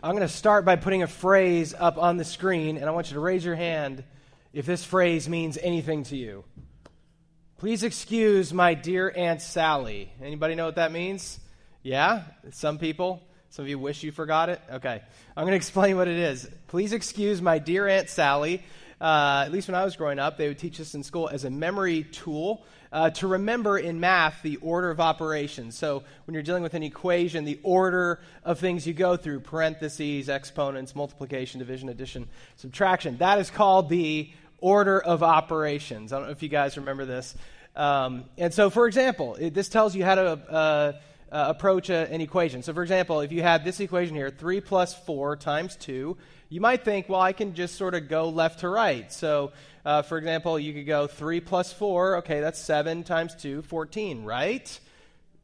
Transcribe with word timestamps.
I'm 0.00 0.12
going 0.12 0.26
to 0.26 0.32
start 0.32 0.64
by 0.64 0.76
putting 0.76 1.02
a 1.02 1.08
phrase 1.08 1.74
up 1.76 1.98
on 1.98 2.18
the 2.18 2.24
screen, 2.24 2.76
and 2.76 2.86
I 2.86 2.92
want 2.92 3.10
you 3.10 3.14
to 3.14 3.20
raise 3.20 3.44
your 3.44 3.56
hand 3.56 4.04
if 4.52 4.64
this 4.64 4.84
phrase 4.84 5.28
means 5.28 5.58
anything 5.60 6.04
to 6.04 6.16
you. 6.16 6.44
Please 7.56 7.82
excuse 7.82 8.54
my 8.54 8.74
dear 8.74 9.12
Aunt 9.16 9.42
Sally. 9.42 10.12
Anybody 10.22 10.54
know 10.54 10.66
what 10.66 10.76
that 10.76 10.92
means? 10.92 11.40
Yeah? 11.82 12.22
Some 12.52 12.78
people? 12.78 13.20
Some 13.50 13.64
of 13.64 13.68
you 13.68 13.80
wish 13.80 14.04
you 14.04 14.12
forgot 14.12 14.50
it? 14.50 14.60
Okay. 14.70 15.02
I'm 15.36 15.42
going 15.42 15.50
to 15.50 15.56
explain 15.56 15.96
what 15.96 16.06
it 16.06 16.16
is. 16.16 16.48
Please 16.68 16.92
excuse 16.92 17.42
my 17.42 17.58
dear 17.58 17.88
Aunt 17.88 18.08
Sally. 18.08 18.62
Uh, 19.00 19.42
at 19.46 19.50
least 19.50 19.66
when 19.66 19.74
I 19.74 19.84
was 19.84 19.96
growing 19.96 20.20
up, 20.20 20.36
they 20.36 20.46
would 20.46 20.60
teach 20.60 20.80
us 20.80 20.94
in 20.94 21.02
school 21.02 21.28
as 21.28 21.44
a 21.44 21.50
memory 21.50 22.04
tool 22.04 22.64
uh, 22.92 23.10
to 23.10 23.26
remember 23.26 23.78
in 23.78 24.00
math 24.00 24.42
the 24.42 24.56
order 24.56 24.90
of 24.90 25.00
operations. 25.00 25.76
So 25.76 26.02
when 26.26 26.34
you're 26.34 26.42
dealing 26.42 26.62
with 26.62 26.74
an 26.74 26.82
equation, 26.82 27.44
the 27.44 27.60
order 27.62 28.20
of 28.44 28.58
things 28.58 28.86
you 28.86 28.94
go 28.94 29.16
through 29.16 29.40
parentheses, 29.40 30.28
exponents, 30.28 30.94
multiplication, 30.94 31.58
division, 31.58 31.88
addition, 31.88 32.28
subtraction 32.56 33.18
that 33.18 33.38
is 33.38 33.50
called 33.50 33.88
the 33.88 34.30
order 34.60 35.00
of 35.00 35.22
operations. 35.22 36.12
I 36.12 36.18
don't 36.18 36.26
know 36.26 36.32
if 36.32 36.42
you 36.42 36.48
guys 36.48 36.76
remember 36.76 37.04
this. 37.04 37.34
Um, 37.76 38.24
and 38.36 38.52
so, 38.52 38.70
for 38.70 38.86
example, 38.86 39.36
it, 39.36 39.54
this 39.54 39.68
tells 39.68 39.94
you 39.94 40.04
how 40.04 40.16
to 40.16 40.22
uh, 40.22 40.92
uh, 41.30 41.44
approach 41.48 41.90
a, 41.90 42.10
an 42.12 42.20
equation. 42.20 42.62
So, 42.62 42.72
for 42.72 42.82
example, 42.82 43.20
if 43.20 43.30
you 43.30 43.42
had 43.42 43.64
this 43.64 43.78
equation 43.80 44.16
here, 44.16 44.30
3 44.30 44.60
plus 44.60 44.94
4 44.94 45.36
times 45.36 45.76
2, 45.76 46.16
you 46.48 46.60
might 46.60 46.84
think, 46.84 47.08
well, 47.08 47.20
I 47.20 47.32
can 47.32 47.54
just 47.54 47.76
sort 47.76 47.94
of 47.94 48.08
go 48.08 48.28
left 48.30 48.60
to 48.60 48.68
right. 48.68 49.12
So, 49.12 49.52
uh, 49.84 50.02
for 50.02 50.16
example, 50.16 50.58
you 50.58 50.72
could 50.72 50.86
go 50.86 51.06
3 51.06 51.40
plus 51.40 51.72
4, 51.72 52.16
okay, 52.18 52.40
that's 52.40 52.58
7 52.58 53.04
times 53.04 53.34
2, 53.34 53.62
14, 53.62 54.24
right? 54.24 54.80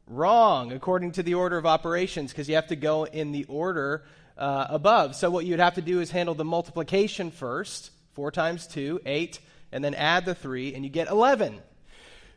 Wrong, 0.07 0.71
according 0.71 1.13
to 1.13 1.23
the 1.23 1.35
order 1.35 1.57
of 1.57 1.65
operations, 1.65 2.31
because 2.31 2.49
you 2.49 2.55
have 2.55 2.67
to 2.67 2.75
go 2.75 3.05
in 3.05 3.31
the 3.31 3.45
order 3.45 4.03
uh, 4.37 4.67
above. 4.69 5.15
So, 5.15 5.29
what 5.29 5.45
you'd 5.45 5.59
have 5.59 5.75
to 5.75 5.81
do 5.81 5.99
is 5.99 6.09
handle 6.09 6.35
the 6.35 6.45
multiplication 6.45 7.31
first 7.31 7.91
4 8.13 8.31
times 8.31 8.65
2, 8.67 9.01
8, 9.05 9.39
and 9.71 9.83
then 9.83 9.93
add 9.93 10.25
the 10.25 10.35
3, 10.35 10.73
and 10.73 10.83
you 10.83 10.89
get 10.89 11.07
11. 11.07 11.59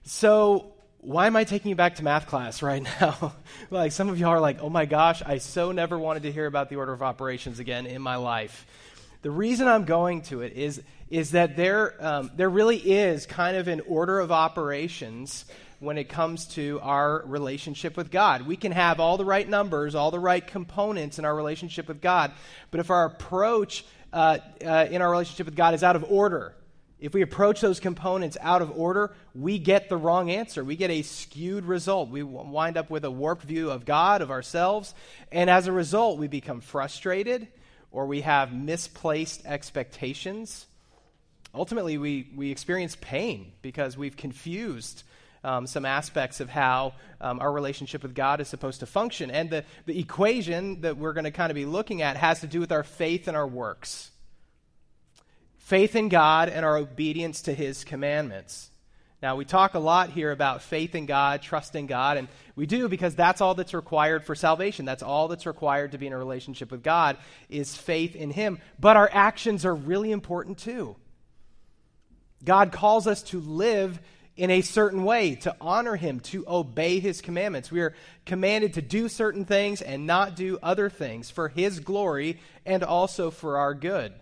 So, 0.02 0.74
why 1.00 1.26
am 1.26 1.36
I 1.36 1.44
taking 1.44 1.68
you 1.68 1.74
back 1.74 1.96
to 1.96 2.04
math 2.04 2.26
class 2.26 2.62
right 2.62 2.82
now? 3.00 3.34
like, 3.70 3.92
some 3.92 4.08
of 4.08 4.18
y'all 4.18 4.30
are 4.30 4.40
like, 4.40 4.60
oh 4.60 4.70
my 4.70 4.84
gosh, 4.84 5.22
I 5.24 5.38
so 5.38 5.72
never 5.72 5.98
wanted 5.98 6.24
to 6.24 6.32
hear 6.32 6.46
about 6.46 6.68
the 6.68 6.76
order 6.76 6.92
of 6.92 7.02
operations 7.02 7.58
again 7.58 7.86
in 7.86 8.02
my 8.02 8.16
life. 8.16 8.66
The 9.22 9.30
reason 9.30 9.66
I'm 9.66 9.84
going 9.84 10.22
to 10.22 10.42
it 10.42 10.52
is, 10.52 10.80
is 11.10 11.32
that 11.32 11.56
there, 11.56 11.94
um, 11.98 12.30
there 12.36 12.48
really 12.48 12.76
is 12.76 13.26
kind 13.26 13.56
of 13.56 13.66
an 13.66 13.80
order 13.86 14.20
of 14.20 14.30
operations 14.30 15.44
when 15.80 15.98
it 15.98 16.08
comes 16.08 16.46
to 16.46 16.80
our 16.82 17.22
relationship 17.26 17.96
with 17.96 18.10
God. 18.10 18.42
We 18.42 18.56
can 18.56 18.72
have 18.72 19.00
all 19.00 19.16
the 19.16 19.24
right 19.24 19.48
numbers, 19.48 19.94
all 19.94 20.10
the 20.10 20.18
right 20.20 20.44
components 20.44 21.18
in 21.18 21.24
our 21.24 21.34
relationship 21.34 21.88
with 21.88 22.00
God, 22.00 22.32
but 22.70 22.80
if 22.80 22.90
our 22.90 23.06
approach 23.06 23.84
uh, 24.12 24.38
uh, 24.64 24.86
in 24.90 25.02
our 25.02 25.10
relationship 25.10 25.46
with 25.46 25.56
God 25.56 25.74
is 25.74 25.82
out 25.82 25.96
of 25.96 26.04
order, 26.10 26.54
if 27.00 27.14
we 27.14 27.22
approach 27.22 27.60
those 27.60 27.78
components 27.78 28.36
out 28.40 28.60
of 28.60 28.76
order, 28.76 29.12
we 29.34 29.58
get 29.58 29.88
the 29.88 29.96
wrong 29.96 30.30
answer. 30.30 30.64
We 30.64 30.74
get 30.74 30.90
a 30.90 31.02
skewed 31.02 31.64
result. 31.64 32.10
We 32.10 32.24
wind 32.24 32.76
up 32.76 32.90
with 32.90 33.04
a 33.04 33.10
warped 33.10 33.44
view 33.44 33.70
of 33.70 33.84
God, 33.84 34.20
of 34.20 34.30
ourselves, 34.30 34.94
and 35.30 35.48
as 35.48 35.66
a 35.66 35.72
result, 35.72 36.18
we 36.18 36.26
become 36.26 36.60
frustrated 36.60 37.46
or 37.92 38.06
we 38.06 38.22
have 38.22 38.52
misplaced 38.52 39.46
expectations. 39.46 40.66
Ultimately, 41.54 41.98
we, 41.98 42.30
we 42.34 42.50
experience 42.50 42.96
pain 43.00 43.52
because 43.62 43.96
we've 43.96 44.16
confused 44.16 45.04
um, 45.44 45.68
some 45.68 45.84
aspects 45.84 46.40
of 46.40 46.50
how 46.50 46.94
um, 47.20 47.38
our 47.38 47.50
relationship 47.50 48.02
with 48.02 48.14
God 48.14 48.40
is 48.40 48.48
supposed 48.48 48.80
to 48.80 48.86
function. 48.86 49.30
And 49.30 49.48
the, 49.48 49.64
the 49.86 49.98
equation 49.98 50.80
that 50.80 50.96
we're 50.96 51.12
going 51.12 51.24
to 51.24 51.30
kind 51.30 51.50
of 51.50 51.54
be 51.54 51.64
looking 51.64 52.02
at 52.02 52.16
has 52.16 52.40
to 52.40 52.48
do 52.48 52.58
with 52.60 52.72
our 52.72 52.82
faith 52.82 53.28
and 53.28 53.36
our 53.36 53.46
works 53.46 54.10
faith 55.68 55.94
in 55.94 56.08
God 56.08 56.48
and 56.48 56.64
our 56.64 56.78
obedience 56.78 57.42
to 57.42 57.52
his 57.52 57.84
commandments. 57.84 58.70
Now, 59.20 59.36
we 59.36 59.44
talk 59.44 59.74
a 59.74 59.78
lot 59.78 60.08
here 60.08 60.32
about 60.32 60.62
faith 60.62 60.94
in 60.94 61.04
God, 61.04 61.42
trust 61.42 61.74
in 61.76 61.86
God, 61.86 62.16
and 62.16 62.28
we 62.56 62.64
do 62.64 62.88
because 62.88 63.14
that's 63.14 63.42
all 63.42 63.54
that's 63.54 63.74
required 63.74 64.24
for 64.24 64.34
salvation. 64.34 64.86
That's 64.86 65.02
all 65.02 65.28
that's 65.28 65.44
required 65.44 65.92
to 65.92 65.98
be 65.98 66.06
in 66.06 66.14
a 66.14 66.18
relationship 66.18 66.70
with 66.70 66.82
God 66.82 67.18
is 67.50 67.76
faith 67.76 68.16
in 68.16 68.30
him. 68.30 68.60
But 68.80 68.96
our 68.96 69.10
actions 69.12 69.66
are 69.66 69.74
really 69.74 70.10
important 70.10 70.56
too. 70.56 70.96
God 72.42 72.72
calls 72.72 73.06
us 73.06 73.22
to 73.24 73.38
live 73.38 74.00
in 74.38 74.50
a 74.50 74.62
certain 74.62 75.04
way, 75.04 75.34
to 75.34 75.54
honor 75.60 75.96
him, 75.96 76.20
to 76.20 76.46
obey 76.48 76.98
his 76.98 77.20
commandments. 77.20 77.70
We 77.70 77.82
are 77.82 77.94
commanded 78.24 78.74
to 78.74 78.82
do 78.82 79.10
certain 79.10 79.44
things 79.44 79.82
and 79.82 80.06
not 80.06 80.34
do 80.34 80.58
other 80.62 80.88
things 80.88 81.28
for 81.28 81.48
his 81.48 81.80
glory 81.80 82.40
and 82.64 82.82
also 82.82 83.30
for 83.30 83.58
our 83.58 83.74
good. 83.74 84.14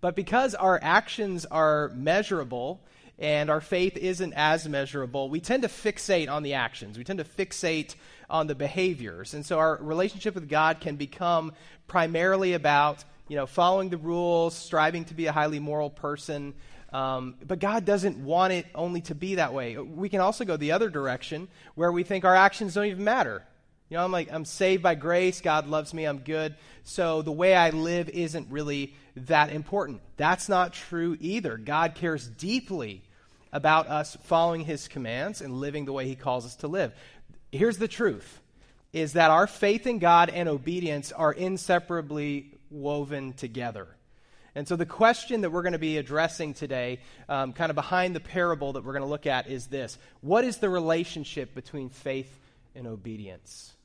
But 0.00 0.14
because 0.14 0.54
our 0.54 0.78
actions 0.82 1.46
are 1.46 1.90
measurable 1.94 2.80
and 3.18 3.48
our 3.48 3.60
faith 3.60 3.96
isn't 3.96 4.34
as 4.34 4.68
measurable, 4.68 5.30
we 5.30 5.40
tend 5.40 5.62
to 5.62 5.68
fixate 5.68 6.28
on 6.28 6.42
the 6.42 6.54
actions. 6.54 6.98
We 6.98 7.04
tend 7.04 7.18
to 7.18 7.24
fixate 7.24 7.94
on 8.28 8.46
the 8.46 8.54
behaviors. 8.54 9.34
And 9.34 9.44
so 9.44 9.58
our 9.58 9.76
relationship 9.80 10.34
with 10.34 10.48
God 10.48 10.80
can 10.80 10.96
become 10.96 11.52
primarily 11.86 12.52
about, 12.52 13.04
you 13.28 13.36
know, 13.36 13.46
following 13.46 13.88
the 13.88 13.96
rules, 13.96 14.54
striving 14.54 15.04
to 15.06 15.14
be 15.14 15.26
a 15.26 15.32
highly 15.32 15.60
moral 15.60 15.90
person. 15.90 16.54
Um, 16.92 17.36
but 17.46 17.58
God 17.58 17.84
doesn't 17.84 18.18
want 18.18 18.52
it 18.52 18.66
only 18.74 19.00
to 19.02 19.14
be 19.14 19.36
that 19.36 19.54
way. 19.54 19.76
We 19.76 20.08
can 20.08 20.20
also 20.20 20.44
go 20.44 20.56
the 20.56 20.72
other 20.72 20.90
direction 20.90 21.48
where 21.74 21.90
we 21.90 22.02
think 22.02 22.24
our 22.24 22.36
actions 22.36 22.74
don't 22.74 22.86
even 22.86 23.04
matter. 23.04 23.44
You 23.88 23.96
know, 23.96 24.04
I'm 24.04 24.12
like, 24.12 24.32
I'm 24.32 24.44
saved 24.44 24.82
by 24.82 24.96
grace. 24.96 25.40
God 25.40 25.68
loves 25.68 25.94
me. 25.94 26.04
I'm 26.04 26.18
good. 26.18 26.56
So 26.82 27.22
the 27.22 27.32
way 27.32 27.54
I 27.54 27.70
live 27.70 28.08
isn't 28.08 28.50
really 28.50 28.94
that 29.16 29.52
important. 29.52 30.00
That's 30.16 30.48
not 30.48 30.72
true 30.72 31.16
either. 31.20 31.56
God 31.56 31.94
cares 31.94 32.26
deeply 32.26 33.02
about 33.52 33.88
us 33.88 34.16
following 34.24 34.62
his 34.62 34.88
commands 34.88 35.40
and 35.40 35.54
living 35.54 35.84
the 35.84 35.92
way 35.92 36.06
he 36.06 36.16
calls 36.16 36.44
us 36.44 36.56
to 36.56 36.68
live. 36.68 36.92
Here's 37.52 37.78
the 37.78 37.88
truth 37.88 38.40
is 38.92 39.12
that 39.12 39.30
our 39.30 39.46
faith 39.46 39.86
in 39.86 39.98
God 39.98 40.30
and 40.30 40.48
obedience 40.48 41.12
are 41.12 41.32
inseparably 41.32 42.50
woven 42.70 43.34
together. 43.34 43.86
And 44.54 44.66
so, 44.66 44.74
the 44.74 44.86
question 44.86 45.42
that 45.42 45.50
we're 45.50 45.62
going 45.62 45.74
to 45.74 45.78
be 45.78 45.98
addressing 45.98 46.54
today, 46.54 47.00
um, 47.28 47.52
kind 47.52 47.68
of 47.68 47.76
behind 47.76 48.16
the 48.16 48.20
parable 48.20 48.72
that 48.72 48.84
we're 48.84 48.94
going 48.94 49.02
to 49.02 49.08
look 49.08 49.26
at, 49.26 49.48
is 49.48 49.66
this 49.66 49.98
What 50.22 50.44
is 50.44 50.58
the 50.58 50.70
relationship 50.70 51.54
between 51.54 51.90
faith 51.90 52.40
and 52.74 52.86
obedience? 52.86 53.75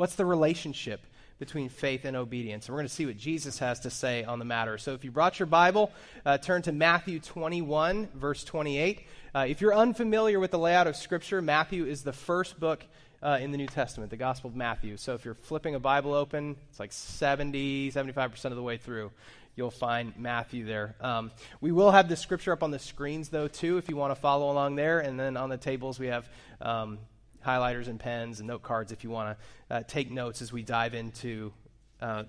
What's 0.00 0.14
the 0.14 0.24
relationship 0.24 1.02
between 1.38 1.68
faith 1.68 2.06
and 2.06 2.16
obedience? 2.16 2.64
And 2.64 2.72
we're 2.72 2.80
going 2.80 2.88
to 2.88 2.94
see 2.94 3.04
what 3.04 3.18
Jesus 3.18 3.58
has 3.58 3.80
to 3.80 3.90
say 3.90 4.24
on 4.24 4.38
the 4.38 4.46
matter. 4.46 4.78
So 4.78 4.94
if 4.94 5.04
you 5.04 5.10
brought 5.10 5.38
your 5.38 5.44
Bible, 5.44 5.92
uh, 6.24 6.38
turn 6.38 6.62
to 6.62 6.72
Matthew 6.72 7.20
21, 7.20 8.08
verse 8.14 8.42
28. 8.42 9.06
Uh, 9.34 9.44
if 9.46 9.60
you're 9.60 9.74
unfamiliar 9.74 10.40
with 10.40 10.52
the 10.52 10.58
layout 10.58 10.86
of 10.86 10.96
Scripture, 10.96 11.42
Matthew 11.42 11.84
is 11.84 12.02
the 12.02 12.14
first 12.14 12.58
book 12.58 12.82
uh, 13.22 13.40
in 13.42 13.50
the 13.50 13.58
New 13.58 13.66
Testament, 13.66 14.08
the 14.08 14.16
Gospel 14.16 14.48
of 14.48 14.56
Matthew. 14.56 14.96
So 14.96 15.12
if 15.12 15.26
you're 15.26 15.34
flipping 15.34 15.74
a 15.74 15.78
Bible 15.78 16.14
open, 16.14 16.56
it's 16.70 16.80
like 16.80 16.92
70, 16.92 17.92
75% 17.92 18.44
of 18.46 18.56
the 18.56 18.62
way 18.62 18.78
through. 18.78 19.10
You'll 19.54 19.70
find 19.70 20.14
Matthew 20.16 20.64
there. 20.64 20.94
Um, 21.02 21.30
we 21.60 21.72
will 21.72 21.90
have 21.90 22.08
the 22.08 22.16
scripture 22.16 22.52
up 22.52 22.62
on 22.62 22.70
the 22.70 22.78
screens, 22.78 23.28
though, 23.28 23.48
too, 23.48 23.76
if 23.76 23.90
you 23.90 23.96
want 23.96 24.12
to 24.14 24.18
follow 24.18 24.50
along 24.50 24.76
there. 24.76 25.00
And 25.00 25.20
then 25.20 25.36
on 25.36 25.50
the 25.50 25.58
tables, 25.58 25.98
we 25.98 26.06
have 26.06 26.26
um, 26.62 27.00
highlighters 27.46 27.88
and 27.88 27.98
pens 27.98 28.40
and 28.40 28.48
note 28.48 28.62
cards 28.62 28.92
if 28.92 29.04
you 29.04 29.10
want 29.10 29.36
to 29.68 29.74
uh, 29.74 29.82
take 29.86 30.10
notes 30.10 30.42
as 30.42 30.52
we 30.52 30.62
dive 30.62 30.94
into 30.94 31.52
uh, 32.00 32.24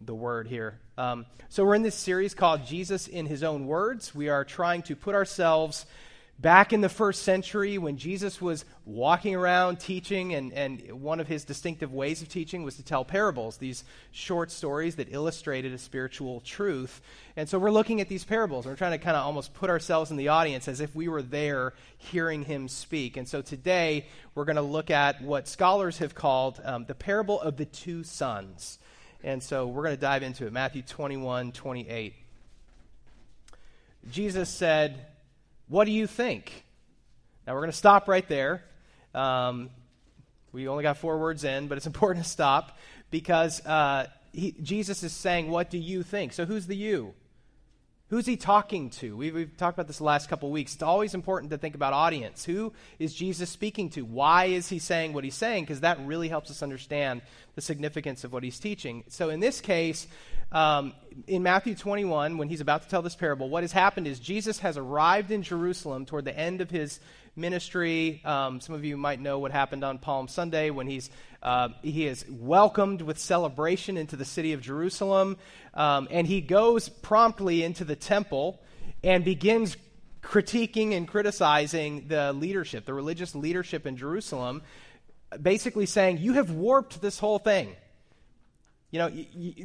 the 0.00 0.14
word 0.14 0.46
here. 0.46 0.78
Um, 0.98 1.26
so, 1.48 1.64
we're 1.64 1.74
in 1.74 1.82
this 1.82 1.94
series 1.94 2.34
called 2.34 2.66
Jesus 2.66 3.08
in 3.08 3.26
His 3.26 3.42
Own 3.42 3.66
Words. 3.66 4.14
We 4.14 4.28
are 4.28 4.44
trying 4.44 4.82
to 4.82 4.96
put 4.96 5.14
ourselves 5.14 5.86
back 6.38 6.72
in 6.72 6.82
the 6.82 6.88
first 6.88 7.22
century 7.22 7.78
when 7.78 7.96
Jesus 7.96 8.40
was 8.40 8.64
walking 8.84 9.34
around 9.34 9.80
teaching, 9.80 10.34
and, 10.34 10.52
and 10.52 11.00
one 11.00 11.18
of 11.18 11.26
his 11.26 11.44
distinctive 11.44 11.92
ways 11.92 12.20
of 12.20 12.28
teaching 12.28 12.62
was 12.62 12.76
to 12.76 12.82
tell 12.82 13.04
parables, 13.04 13.56
these 13.56 13.84
short 14.10 14.50
stories 14.50 14.96
that 14.96 15.08
illustrated 15.10 15.72
a 15.72 15.78
spiritual 15.78 16.40
truth. 16.40 17.00
And 17.36 17.48
so 17.48 17.58
we're 17.58 17.70
looking 17.70 18.00
at 18.00 18.08
these 18.08 18.24
parables, 18.24 18.66
and 18.66 18.72
we're 18.72 18.76
trying 18.76 18.92
to 18.92 18.98
kind 18.98 19.16
of 19.16 19.24
almost 19.24 19.54
put 19.54 19.70
ourselves 19.70 20.10
in 20.10 20.16
the 20.16 20.28
audience 20.28 20.68
as 20.68 20.80
if 20.80 20.94
we 20.94 21.08
were 21.08 21.22
there 21.22 21.72
hearing 21.96 22.44
him 22.44 22.68
speak. 22.68 23.16
And 23.16 23.26
so 23.26 23.40
today 23.40 24.06
we're 24.34 24.44
going 24.44 24.56
to 24.56 24.62
look 24.62 24.90
at 24.90 25.22
what 25.22 25.48
scholars 25.48 25.98
have 25.98 26.14
called 26.14 26.60
um, 26.64 26.84
the 26.84 26.94
parable 26.94 27.40
of 27.40 27.56
the 27.56 27.64
two 27.64 28.04
sons. 28.04 28.78
And 29.24 29.42
so 29.42 29.66
we're 29.66 29.82
going 29.82 29.96
to 29.96 30.00
dive 30.00 30.22
into 30.22 30.46
it 30.46 30.52
Matthew 30.52 30.82
21 30.82 31.52
28. 31.52 32.14
Jesus 34.08 34.48
said, 34.48 35.04
what 35.68 35.84
do 35.84 35.92
you 35.92 36.06
think? 36.06 36.64
Now, 37.46 37.54
we're 37.54 37.60
going 37.60 37.70
to 37.70 37.76
stop 37.76 38.08
right 38.08 38.26
there. 38.28 38.64
Um, 39.14 39.70
we 40.52 40.68
only 40.68 40.82
got 40.82 40.96
four 40.96 41.18
words 41.18 41.44
in, 41.44 41.68
but 41.68 41.78
it's 41.78 41.86
important 41.86 42.24
to 42.24 42.30
stop 42.30 42.78
because 43.10 43.64
uh, 43.66 44.06
he, 44.32 44.54
Jesus 44.62 45.02
is 45.02 45.12
saying, 45.12 45.50
What 45.50 45.70
do 45.70 45.78
you 45.78 46.02
think? 46.02 46.32
So, 46.32 46.44
who's 46.44 46.66
the 46.66 46.76
you? 46.76 47.14
Who's 48.08 48.24
he 48.24 48.36
talking 48.36 48.90
to? 48.90 49.16
We've, 49.16 49.34
we've, 49.34 49.56
talked 49.56 49.76
about 49.76 49.88
this 49.88 49.98
the 49.98 50.04
last 50.04 50.28
couple 50.28 50.48
weeks. 50.52 50.74
It's 50.74 50.82
always 50.82 51.12
important 51.12 51.50
to 51.50 51.58
think 51.58 51.74
about 51.74 51.92
audience. 51.92 52.44
Who 52.44 52.72
is 53.00 53.12
Jesus 53.12 53.50
speaking 53.50 53.90
to? 53.90 54.04
Why 54.04 54.44
is 54.44 54.68
he 54.68 54.78
saying 54.78 55.12
what 55.12 55.24
he's 55.24 55.34
saying? 55.34 55.64
Because 55.64 55.80
that 55.80 55.98
really 56.06 56.28
helps 56.28 56.48
us 56.48 56.62
understand 56.62 57.22
the 57.56 57.60
significance 57.60 58.22
of 58.22 58.32
what 58.32 58.44
he's 58.44 58.60
teaching. 58.60 59.02
So 59.08 59.30
in 59.30 59.40
this 59.40 59.60
case, 59.60 60.06
um, 60.52 60.92
in 61.26 61.42
Matthew 61.42 61.74
21, 61.74 62.38
when 62.38 62.48
he's 62.48 62.60
about 62.60 62.82
to 62.82 62.88
tell 62.88 63.02
this 63.02 63.16
parable, 63.16 63.48
what 63.48 63.64
has 63.64 63.72
happened 63.72 64.06
is 64.06 64.20
Jesus 64.20 64.60
has 64.60 64.76
arrived 64.76 65.32
in 65.32 65.42
Jerusalem 65.42 66.06
toward 66.06 66.26
the 66.26 66.38
end 66.38 66.60
of 66.60 66.70
his 66.70 67.00
ministry. 67.36 68.20
Um, 68.24 68.60
some 68.60 68.74
of 68.74 68.84
you 68.84 68.96
might 68.96 69.20
know 69.20 69.38
what 69.38 69.52
happened 69.52 69.84
on 69.84 69.98
Palm 69.98 70.28
Sunday 70.28 70.70
when 70.70 70.86
he's 70.86 71.10
uh, 71.42 71.68
he 71.82 72.06
is 72.06 72.24
welcomed 72.28 73.02
with 73.02 73.18
celebration 73.18 73.96
into 73.96 74.16
the 74.16 74.24
city 74.24 74.52
of 74.52 74.60
Jerusalem, 74.60 75.36
um, 75.74 76.08
and 76.10 76.26
he 76.26 76.40
goes 76.40 76.88
promptly 76.88 77.62
into 77.62 77.84
the 77.84 77.94
temple 77.94 78.60
and 79.04 79.24
begins 79.24 79.76
critiquing 80.22 80.96
and 80.96 81.06
criticizing 81.06 82.08
the 82.08 82.32
leadership, 82.32 82.84
the 82.84 82.94
religious 82.94 83.34
leadership 83.34 83.86
in 83.86 83.96
Jerusalem, 83.96 84.62
basically 85.40 85.86
saying, 85.86 86.18
"You 86.18 86.32
have 86.34 86.50
warped 86.50 87.00
this 87.00 87.18
whole 87.18 87.38
thing." 87.38 87.76
You 88.90 89.00
know, 89.00 89.10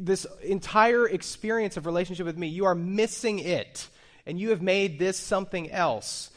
this 0.00 0.26
entire 0.42 1.08
experience 1.08 1.76
of 1.76 1.86
relationship 1.86 2.26
with 2.26 2.36
me, 2.36 2.48
you 2.48 2.66
are 2.66 2.74
missing 2.74 3.38
it, 3.38 3.88
and 4.26 4.38
you 4.38 4.50
have 4.50 4.60
made 4.60 4.98
this 4.98 5.16
something 5.16 5.70
else. 5.70 6.30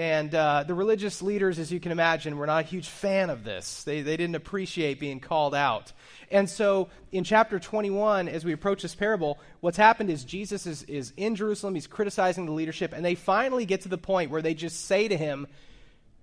And 0.00 0.34
uh, 0.34 0.64
the 0.66 0.72
religious 0.72 1.20
leaders, 1.20 1.58
as 1.58 1.70
you 1.70 1.78
can 1.78 1.92
imagine, 1.92 2.38
were 2.38 2.46
not 2.46 2.64
a 2.64 2.66
huge 2.66 2.88
fan 2.88 3.28
of 3.28 3.44
this. 3.44 3.84
They, 3.84 4.00
they 4.00 4.16
didn't 4.16 4.34
appreciate 4.34 4.98
being 4.98 5.20
called 5.20 5.54
out. 5.54 5.92
And 6.30 6.48
so 6.48 6.88
in 7.12 7.22
chapter 7.22 7.58
21, 7.58 8.26
as 8.26 8.42
we 8.42 8.54
approach 8.54 8.80
this 8.80 8.94
parable, 8.94 9.38
what's 9.60 9.76
happened 9.76 10.08
is 10.08 10.24
Jesus 10.24 10.64
is, 10.66 10.84
is 10.84 11.12
in 11.18 11.34
Jerusalem, 11.34 11.74
he's 11.74 11.86
criticizing 11.86 12.46
the 12.46 12.52
leadership, 12.52 12.94
and 12.94 13.04
they 13.04 13.14
finally 13.14 13.66
get 13.66 13.82
to 13.82 13.90
the 13.90 13.98
point 13.98 14.30
where 14.30 14.40
they 14.40 14.54
just 14.54 14.86
say 14.86 15.06
to 15.06 15.18
him, 15.18 15.46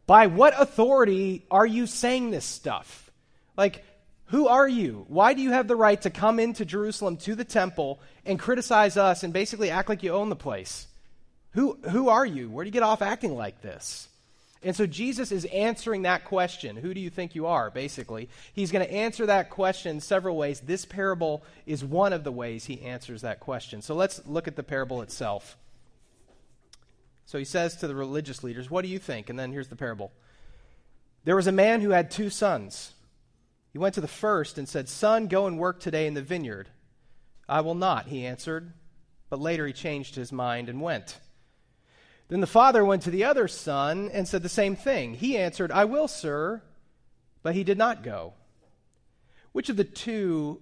By 0.07 0.25
what 0.25 0.59
authority 0.59 1.45
are 1.51 1.67
you 1.67 1.85
saying 1.85 2.31
this 2.31 2.45
stuff? 2.45 3.11
Like, 3.55 3.83
who 4.25 4.47
are 4.47 4.67
you? 4.67 5.05
Why 5.07 5.35
do 5.35 5.43
you 5.43 5.51
have 5.51 5.67
the 5.67 5.75
right 5.75 6.01
to 6.01 6.09
come 6.09 6.39
into 6.39 6.65
Jerusalem 6.65 7.17
to 7.17 7.35
the 7.35 7.45
temple 7.45 7.99
and 8.25 8.39
criticize 8.39 8.97
us 8.97 9.21
and 9.21 9.31
basically 9.31 9.69
act 9.69 9.87
like 9.87 10.01
you 10.01 10.13
own 10.13 10.29
the 10.29 10.35
place? 10.35 10.87
Who, 11.57 11.75
who 11.89 12.09
are 12.09 12.23
you? 12.25 12.51
Where 12.51 12.63
do 12.63 12.67
you 12.67 12.71
get 12.71 12.83
off 12.83 13.01
acting 13.01 13.35
like 13.35 13.63
this? 13.63 14.09
And 14.61 14.75
so 14.75 14.85
Jesus 14.85 15.31
is 15.31 15.45
answering 15.45 16.03
that 16.03 16.23
question. 16.23 16.75
Who 16.75 16.93
do 16.93 17.01
you 17.01 17.09
think 17.09 17.33
you 17.33 17.47
are, 17.47 17.71
basically? 17.71 18.29
He's 18.53 18.71
going 18.71 18.85
to 18.85 18.93
answer 18.93 19.25
that 19.25 19.49
question 19.49 19.99
several 19.99 20.37
ways. 20.37 20.59
This 20.59 20.85
parable 20.85 21.43
is 21.65 21.83
one 21.83 22.13
of 22.13 22.23
the 22.23 22.31
ways 22.31 22.65
he 22.65 22.83
answers 22.83 23.23
that 23.23 23.39
question. 23.39 23.81
So 23.81 23.95
let's 23.95 24.21
look 24.27 24.47
at 24.47 24.55
the 24.55 24.61
parable 24.61 25.01
itself. 25.01 25.57
So 27.25 27.39
he 27.39 27.43
says 27.43 27.75
to 27.77 27.87
the 27.87 27.95
religious 27.95 28.43
leaders, 28.43 28.69
What 28.69 28.83
do 28.83 28.89
you 28.89 28.99
think? 28.99 29.27
And 29.27 29.39
then 29.39 29.51
here's 29.51 29.69
the 29.69 29.75
parable. 29.75 30.11
There 31.23 31.35
was 31.35 31.47
a 31.47 31.51
man 31.51 31.81
who 31.81 31.89
had 31.89 32.11
two 32.11 32.29
sons. 32.29 32.93
He 33.73 33.79
went 33.79 33.95
to 33.95 34.01
the 34.01 34.07
first 34.07 34.59
and 34.59 34.69
said, 34.69 34.89
Son, 34.89 35.25
go 35.25 35.47
and 35.47 35.57
work 35.57 35.79
today 35.79 36.05
in 36.05 36.13
the 36.13 36.21
vineyard. 36.21 36.69
I 37.49 37.61
will 37.61 37.73
not, 37.73 38.09
he 38.09 38.27
answered. 38.27 38.73
But 39.31 39.39
later 39.39 39.65
he 39.65 39.73
changed 39.73 40.13
his 40.13 40.31
mind 40.31 40.69
and 40.69 40.81
went. 40.81 41.17
Then 42.29 42.41
the 42.41 42.47
father 42.47 42.83
went 42.83 43.03
to 43.03 43.11
the 43.11 43.23
other 43.23 43.47
son 43.47 44.09
and 44.11 44.27
said 44.27 44.43
the 44.43 44.49
same 44.49 44.75
thing. 44.75 45.13
He 45.13 45.37
answered, 45.37 45.71
I 45.71 45.85
will, 45.85 46.07
sir, 46.07 46.61
but 47.41 47.55
he 47.55 47.63
did 47.63 47.77
not 47.77 48.03
go. 48.03 48.33
Which 49.53 49.69
of 49.69 49.77
the 49.77 49.85
two 49.85 50.61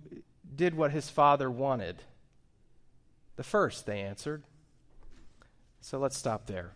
did 0.56 0.76
what 0.76 0.92
his 0.92 1.10
father 1.10 1.50
wanted? 1.50 2.04
The 3.36 3.44
first, 3.44 3.86
they 3.86 4.02
answered. 4.02 4.44
So 5.82 5.98
let's 5.98 6.18
stop 6.18 6.46
there. 6.46 6.72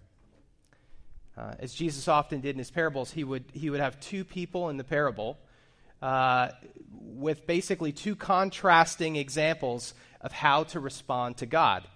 Uh, 1.38 1.53
as 1.59 1.74
Jesus 1.74 2.07
often 2.07 2.42
did 2.42 2.56
in 2.56 2.59
his 2.59 2.71
parables, 2.71 3.12
he 3.12 3.24
would, 3.24 3.45
he 3.53 3.69
would 3.69 3.80
have 3.80 4.00
two 4.00 4.25
people 4.25 4.69
in 4.69 4.77
the 4.77 4.83
parable 4.83 5.38
uh, 6.01 6.50
with 6.92 7.47
basically 7.47 7.92
two 7.92 8.15
contrasting 8.15 9.15
examples 9.15 9.94
of 10.19 10.31
how 10.31 10.63
to 10.63 10.80
respond 10.80 11.38
to 11.38 11.45
God. 11.45 11.88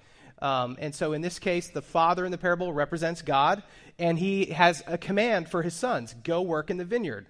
Um, 0.44 0.76
and 0.80 0.94
so 0.94 1.14
in 1.14 1.22
this 1.22 1.40
case, 1.40 1.70
the 1.70 1.82
father 1.82 2.26
in 2.26 2.32
the 2.32 2.38
parable 2.38 2.74
represents 2.74 3.22
God, 3.22 3.64
and 3.98 4.20
he 4.20 4.48
has 4.48 4.84
a 4.86 4.98
command 4.98 5.48
for 5.48 5.62
his 5.62 5.74
sons 5.74 6.14
go 6.24 6.42
work 6.42 6.70
in 6.70 6.76
the 6.76 6.84
vineyard. 6.84 7.28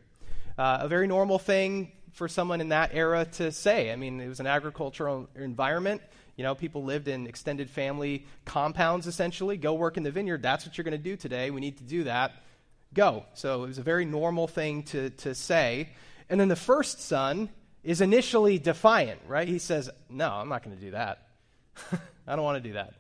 Uh, 0.57 0.80
a 0.81 0.88
very 0.88 1.06
normal 1.06 1.38
thing 1.38 1.92
for 2.13 2.27
someone 2.27 2.60
in 2.60 2.69
that 2.69 2.89
era 2.94 3.25
to 3.33 3.51
say. 3.51 3.92
I 3.92 3.95
mean, 3.95 4.19
it 4.19 4.27
was 4.27 4.39
an 4.39 4.48
agricultural 4.48 5.30
environment. 5.36 6.01
You 6.36 6.44
know, 6.44 6.56
people 6.56 6.83
lived 6.83 7.07
in 7.07 7.27
extended 7.27 7.69
family 7.69 8.25
compounds 8.45 9.06
essentially. 9.06 9.57
Go 9.57 9.75
work 9.75 9.95
in 9.98 10.04
the 10.04 10.12
vineyard. 10.12 10.42
That's 10.42 10.66
what 10.66 10.75
you're 10.75 10.83
going 10.83 10.94
to 10.94 10.98
do 10.98 11.16
today. 11.16 11.51
We 11.51 11.62
need 11.62 11.77
to 11.77 11.83
do 11.83 12.06
that. 12.06 12.33
Go. 12.95 13.25
So 13.36 13.63
it 13.63 13.68
was 13.68 13.77
a 13.77 13.83
very 13.83 14.06
normal 14.06 14.48
thing 14.48 14.83
to, 14.83 15.12
to 15.12 15.36
say. 15.36 15.89
And 16.30 16.39
then 16.39 16.48
the 16.48 16.56
first 16.56 17.01
son 17.01 17.50
is 17.83 18.01
initially 18.01 18.57
defiant, 18.57 19.21
right? 19.27 19.48
He 19.48 19.59
says, 19.59 19.89
No, 20.09 20.31
I'm 20.31 20.50
not 20.50 20.63
going 20.63 20.75
to 20.75 20.81
do 20.83 20.92
that. 20.92 21.27
I 22.27 22.36
don't 22.36 22.44
want 22.44 22.62
to 22.63 22.68
do 22.68 22.74
that. 22.74 22.94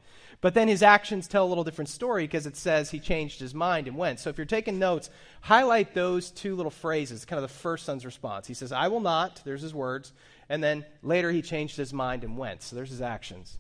But 0.43 0.55
then 0.55 0.67
his 0.67 0.83
actions 0.83 1.29
tell 1.29 1.45
a 1.45 1.47
little 1.47 1.63
different 1.63 1.87
story 1.87 2.25
because 2.25 2.45
it 2.45 2.57
says 2.57 2.91
he 2.91 2.99
changed 2.99 3.39
his 3.39 3.55
mind 3.55 3.87
and 3.87 3.95
went. 3.95 4.19
So 4.19 4.29
if 4.29 4.37
you're 4.37 4.43
taking 4.43 4.77
notes, 4.77 5.09
highlight 5.39 5.93
those 5.93 6.31
two 6.31 6.57
little 6.57 6.69
phrases, 6.69 7.23
kind 7.23 7.41
of 7.41 7.49
the 7.49 7.57
first 7.59 7.85
son's 7.85 8.05
response. 8.05 8.45
He 8.45 8.53
says, 8.53 8.73
I 8.73 8.89
will 8.89 8.99
not, 8.99 9.41
there's 9.45 9.61
his 9.61 9.73
words. 9.73 10.11
And 10.49 10.61
then 10.61 10.83
later 11.01 11.31
he 11.31 11.41
changed 11.41 11.77
his 11.77 11.93
mind 11.93 12.25
and 12.25 12.37
went. 12.37 12.61
So 12.61 12.75
there's 12.75 12.89
his 12.89 13.01
actions. 13.01 13.57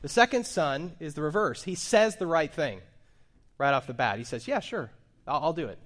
The 0.00 0.08
second 0.08 0.46
son 0.46 0.92
is 1.00 1.14
the 1.14 1.22
reverse. 1.22 1.64
He 1.64 1.74
says 1.74 2.14
the 2.18 2.26
right 2.28 2.52
thing 2.54 2.82
right 3.58 3.74
off 3.74 3.88
the 3.88 3.94
bat. 3.94 4.18
He 4.18 4.24
says, 4.24 4.46
Yeah, 4.46 4.60
sure, 4.60 4.92
I'll, 5.26 5.46
I'll 5.46 5.52
do 5.52 5.66
it. 5.66 5.80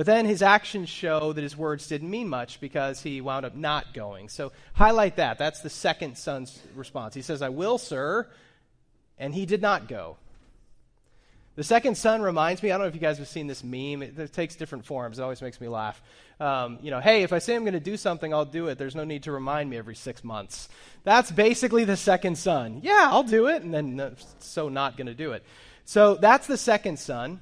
But 0.00 0.06
then 0.06 0.24
his 0.24 0.40
actions 0.40 0.88
show 0.88 1.34
that 1.34 1.42
his 1.42 1.54
words 1.54 1.86
didn't 1.86 2.08
mean 2.08 2.26
much 2.26 2.58
because 2.58 3.02
he 3.02 3.20
wound 3.20 3.44
up 3.44 3.54
not 3.54 3.92
going. 3.92 4.30
So 4.30 4.50
highlight 4.72 5.16
that. 5.16 5.36
That's 5.36 5.60
the 5.60 5.68
second 5.68 6.16
son's 6.16 6.58
response. 6.74 7.14
He 7.14 7.20
says, 7.20 7.42
I 7.42 7.50
will, 7.50 7.76
sir. 7.76 8.26
And 9.18 9.34
he 9.34 9.44
did 9.44 9.60
not 9.60 9.88
go. 9.88 10.16
The 11.56 11.64
second 11.64 11.98
son 11.98 12.22
reminds 12.22 12.62
me, 12.62 12.70
I 12.70 12.78
don't 12.78 12.84
know 12.84 12.88
if 12.88 12.94
you 12.94 13.00
guys 13.02 13.18
have 13.18 13.28
seen 13.28 13.46
this 13.46 13.62
meme. 13.62 14.02
It, 14.02 14.18
it 14.18 14.32
takes 14.32 14.56
different 14.56 14.86
forms. 14.86 15.18
It 15.18 15.22
always 15.22 15.42
makes 15.42 15.60
me 15.60 15.68
laugh. 15.68 16.00
Um, 16.40 16.78
you 16.80 16.90
know, 16.90 17.00
hey, 17.00 17.22
if 17.22 17.34
I 17.34 17.38
say 17.38 17.54
I'm 17.54 17.64
going 17.64 17.74
to 17.74 17.78
do 17.78 17.98
something, 17.98 18.32
I'll 18.32 18.46
do 18.46 18.68
it. 18.68 18.78
There's 18.78 18.96
no 18.96 19.04
need 19.04 19.24
to 19.24 19.32
remind 19.32 19.68
me 19.68 19.76
every 19.76 19.96
six 19.96 20.24
months. 20.24 20.70
That's 21.04 21.30
basically 21.30 21.84
the 21.84 21.98
second 21.98 22.38
son. 22.38 22.80
Yeah, 22.82 23.10
I'll 23.10 23.22
do 23.22 23.48
it. 23.48 23.64
And 23.64 23.74
then 23.74 24.16
so 24.38 24.70
not 24.70 24.96
going 24.96 25.08
to 25.08 25.14
do 25.14 25.32
it. 25.32 25.44
So 25.84 26.14
that's 26.14 26.46
the 26.46 26.56
second 26.56 26.98
son. 26.98 27.40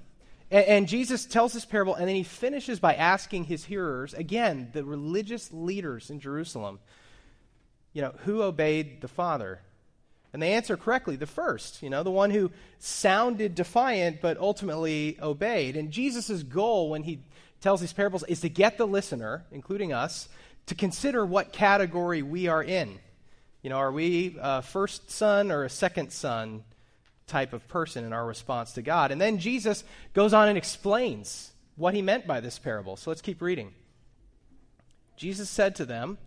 And, 0.51 0.65
and, 0.65 0.89
Jesus 0.89 1.27
tells 1.27 1.53
this 1.53 1.65
parable, 1.65 1.95
and 1.95 2.09
then 2.09 2.17
he 2.17 2.23
finishes 2.23 2.81
by 2.81 2.95
asking 2.95 3.45
his 3.45 3.65
hearers, 3.65 4.15
again, 4.15 4.71
the 4.73 4.85
religious 4.85 5.53
leaders 5.53 6.11
in 6.11 6.21
Jerusalem, 6.21 6.79
you 7.93 8.03
know, 8.03 8.15
who 8.25 8.43
obeyed 8.43 9.01
the 9.01 9.09
Father? 9.09 9.61
And 10.33 10.43
they 10.43 10.53
answer 10.53 10.77
correctly, 10.77 11.17
the 11.17 11.27
first, 11.27 11.83
you 11.83 11.91
know, 11.91 12.03
the 12.03 12.11
one 12.11 12.31
who 12.31 12.51
sounded 12.79 13.55
defiant 13.55 14.21
but 14.21 14.39
ultimately 14.39 15.19
obeyed. 15.21 15.77
And 15.77 15.91
Jesus' 15.91 16.43
goal 16.43 16.91
when 16.91 17.03
he 17.03 17.21
tells 17.61 17.81
these 17.81 17.93
parables 17.93 18.25
is 18.25 18.41
to 18.41 18.49
get 18.49 18.79
the 18.79 18.87
listener, 18.87 19.45
including 19.51 19.93
us, 19.93 20.29
to 20.67 20.75
consider 20.75 21.25
what 21.25 21.53
category 21.53 22.23
we 22.23 22.47
are 22.47 22.63
in. 22.63 22.99
You 23.63 23.71
know, 23.71 23.77
are 23.79 23.91
we 23.91 24.37
a 24.41 24.63
first 24.63 25.11
son 25.11 25.51
or 25.51 25.65
a 25.65 25.71
second 25.71 26.13
son? 26.13 26.63
Type 27.29 27.53
of 27.53 27.69
person 27.69 28.05
in 28.05 28.13
our 28.13 28.27
response 28.27 28.73
to 28.73 28.83
God. 28.83 29.13
And 29.13 29.21
then 29.21 29.39
Jesus 29.39 29.85
goes 30.15 30.33
on 30.33 30.49
and 30.49 30.59
explains 30.59 31.53
what 31.77 31.95
he 31.95 32.03
meant 32.03 32.27
by 32.27 32.41
this 32.41 32.59
parable. 32.59 32.97
So 32.97 33.11
let's 33.11 33.23
keep 33.23 33.41
reading. 33.41 33.73
Jesus 35.17 35.49
said 35.49 35.77
to 35.77 35.85
them, 35.85 36.19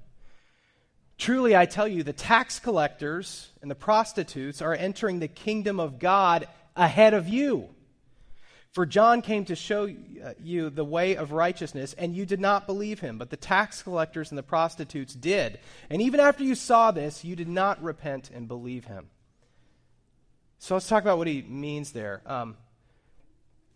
Truly 1.18 1.56
I 1.56 1.66
tell 1.66 1.88
you, 1.88 2.02
the 2.02 2.14
tax 2.14 2.60
collectors 2.60 3.50
and 3.62 3.70
the 3.70 3.76
prostitutes 3.76 4.62
are 4.62 4.74
entering 4.74 5.20
the 5.20 5.28
kingdom 5.28 5.80
of 5.80 6.00
God 6.00 6.48
ahead 6.76 7.14
of 7.14 7.28
you. 7.28 7.70
For 8.72 8.86
John 8.86 9.22
came 9.22 9.44
to 9.46 9.56
show 9.56 9.86
uh, 9.86 10.34
you 10.42 10.70
the 10.70 10.86
way 10.86 11.18
of 11.18 11.34
righteousness, 11.34 11.94
and 11.98 12.16
you 12.16 12.26
did 12.26 12.40
not 12.40 12.66
believe 12.66 13.02
him, 13.02 13.18
but 13.18 13.30
the 13.30 13.38
tax 13.38 13.84
collectors 13.84 14.32
and 14.32 14.38
the 14.38 14.44
prostitutes 14.44 15.14
did. 15.14 15.60
And 15.90 16.02
even 16.02 16.22
after 16.22 16.44
you 16.44 16.56
saw 16.56 16.92
this, 16.92 17.26
you 17.26 17.36
did 17.36 17.50
not 17.50 17.84
repent 17.84 18.32
and 18.34 18.48
believe 18.48 18.86
him. 18.86 19.10
So 20.62 20.76
let's 20.76 20.88
talk 20.88 21.02
about 21.02 21.18
what 21.18 21.26
he 21.26 21.42
means 21.42 21.92
there. 21.92 22.22
Um, 22.24 22.56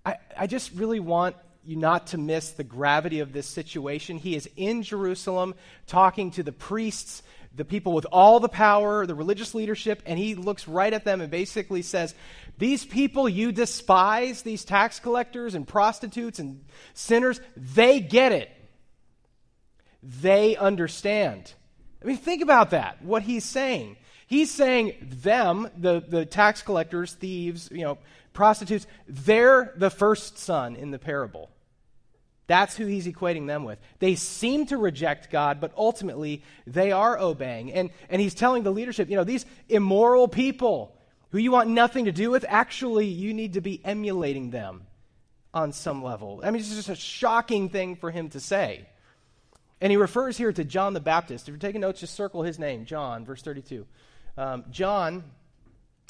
I, 0.06 0.18
I 0.38 0.46
just 0.46 0.72
really 0.74 1.00
want 1.00 1.36
you 1.64 1.78
not 1.78 2.08
to 2.08 2.20
miss 2.20 2.52
the 2.52 2.64
gravity 2.64 3.22
of 3.22 3.34
this 3.34 3.48
situation. 3.48 4.20
He 4.20 4.36
is 4.36 4.48
in 4.56 4.84
Jerusalem 4.84 5.56
talking 5.88 6.30
to 6.32 6.44
the 6.44 6.52
priests, 6.52 7.24
the 7.56 7.66
people 7.66 7.94
with 7.94 8.06
all 8.12 8.40
the 8.40 8.48
power, 8.50 9.08
the 9.08 9.16
religious 9.16 9.56
leadership, 9.56 10.04
and 10.06 10.20
he 10.20 10.36
looks 10.36 10.68
right 10.68 10.94
at 10.94 11.06
them 11.06 11.22
and 11.22 11.32
basically 11.32 11.82
says, 11.82 12.14
These 12.60 12.86
people 12.86 13.28
you 13.28 13.52
despise, 13.52 14.44
these 14.44 14.64
tax 14.64 15.00
collectors 15.00 15.56
and 15.56 15.68
prostitutes 15.68 16.38
and 16.38 16.64
sinners, 16.94 17.42
they 17.58 18.00
get 18.00 18.32
it. 18.32 18.52
They 20.04 20.56
understand. 20.56 21.52
I 22.04 22.06
mean, 22.06 22.18
think 22.18 22.44
about 22.44 22.70
that, 22.70 23.02
what 23.02 23.24
he's 23.24 23.44
saying. 23.44 23.98
He's 24.28 24.52
saying 24.52 24.96
them, 25.02 25.70
the, 25.78 26.04
the 26.08 26.26
tax 26.26 26.62
collectors, 26.62 27.14
thieves, 27.14 27.70
you 27.72 27.84
know, 27.84 27.98
prostitutes, 28.34 28.88
they're 29.08 29.74
the 29.78 29.90
first 29.90 30.38
son 30.38 30.76
in 30.76 30.92
the 30.92 31.00
parable. 31.00 31.50
That's 32.48 32.76
who 32.76 32.86
he's 32.86 33.08
equating 33.08 33.48
them 33.48 33.64
with. 33.64 33.80
They 34.00 34.16
seem 34.16 34.68
to 34.68 34.78
reject 34.78 35.32
God, 35.32 35.60
but 35.60 35.72
ultimately 35.76 36.44
they 36.68 36.92
are 36.92 37.18
obeying. 37.18 37.72
And, 37.74 37.90
and 38.10 38.22
he's 38.22 38.36
telling 38.36 38.64
the 38.64 38.72
leadership, 38.72 39.10
you 39.10 39.16
know, 39.16 39.24
these 39.24 39.46
immoral 39.68 40.28
people 40.28 40.96
who 41.32 41.40
you 41.40 41.52
want 41.52 41.70
nothing 41.70 42.06
to 42.06 42.12
do 42.12 42.30
with, 42.30 42.46
actually, 42.48 43.08
you 43.08 43.34
need 43.34 43.54
to 43.54 43.62
be 43.62 43.82
emulating 43.84 44.52
them 44.52 44.86
on 45.54 45.72
some 45.72 46.04
level. 46.04 46.42
I 46.44 46.52
mean, 46.52 46.60
it's 46.60 46.76
just 46.76 46.90
a 46.90 46.96
shocking 46.96 47.70
thing 47.70 47.96
for 47.96 48.12
him 48.12 48.30
to 48.30 48.40
say. 48.40 48.86
And 49.82 49.92
he 49.92 49.98
refers 49.98 50.38
here 50.38 50.54
to 50.54 50.64
John 50.64 50.94
the 50.94 51.00
Baptist. 51.00 51.48
If 51.48 51.54
you're 51.54 51.60
taking 51.60 51.82
notes, 51.82 52.00
just 52.00 52.14
circle 52.14 52.44
his 52.44 52.60
name, 52.60 52.86
John, 52.86 53.26
verse 53.26 53.42
32. 53.42 53.86
Um, 54.38 54.66
John 54.72 55.24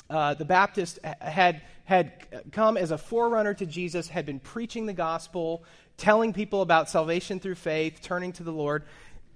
uh, 0.09 0.35
the 0.35 0.45
Baptist 0.45 0.99
had, 1.03 1.61
had 1.83 2.51
come 2.51 2.77
as 2.77 2.91
a 2.91 2.97
forerunner 2.97 3.53
to 3.55 3.65
Jesus, 3.65 4.07
had 4.07 4.25
been 4.25 4.39
preaching 4.39 4.85
the 4.85 4.93
gospel, 4.93 5.63
telling 5.97 6.33
people 6.33 6.61
about 6.61 6.89
salvation 6.89 7.39
through 7.39 7.55
faith, 7.55 8.01
turning 8.01 8.31
to 8.33 8.43
the 8.43 8.51
Lord. 8.51 8.83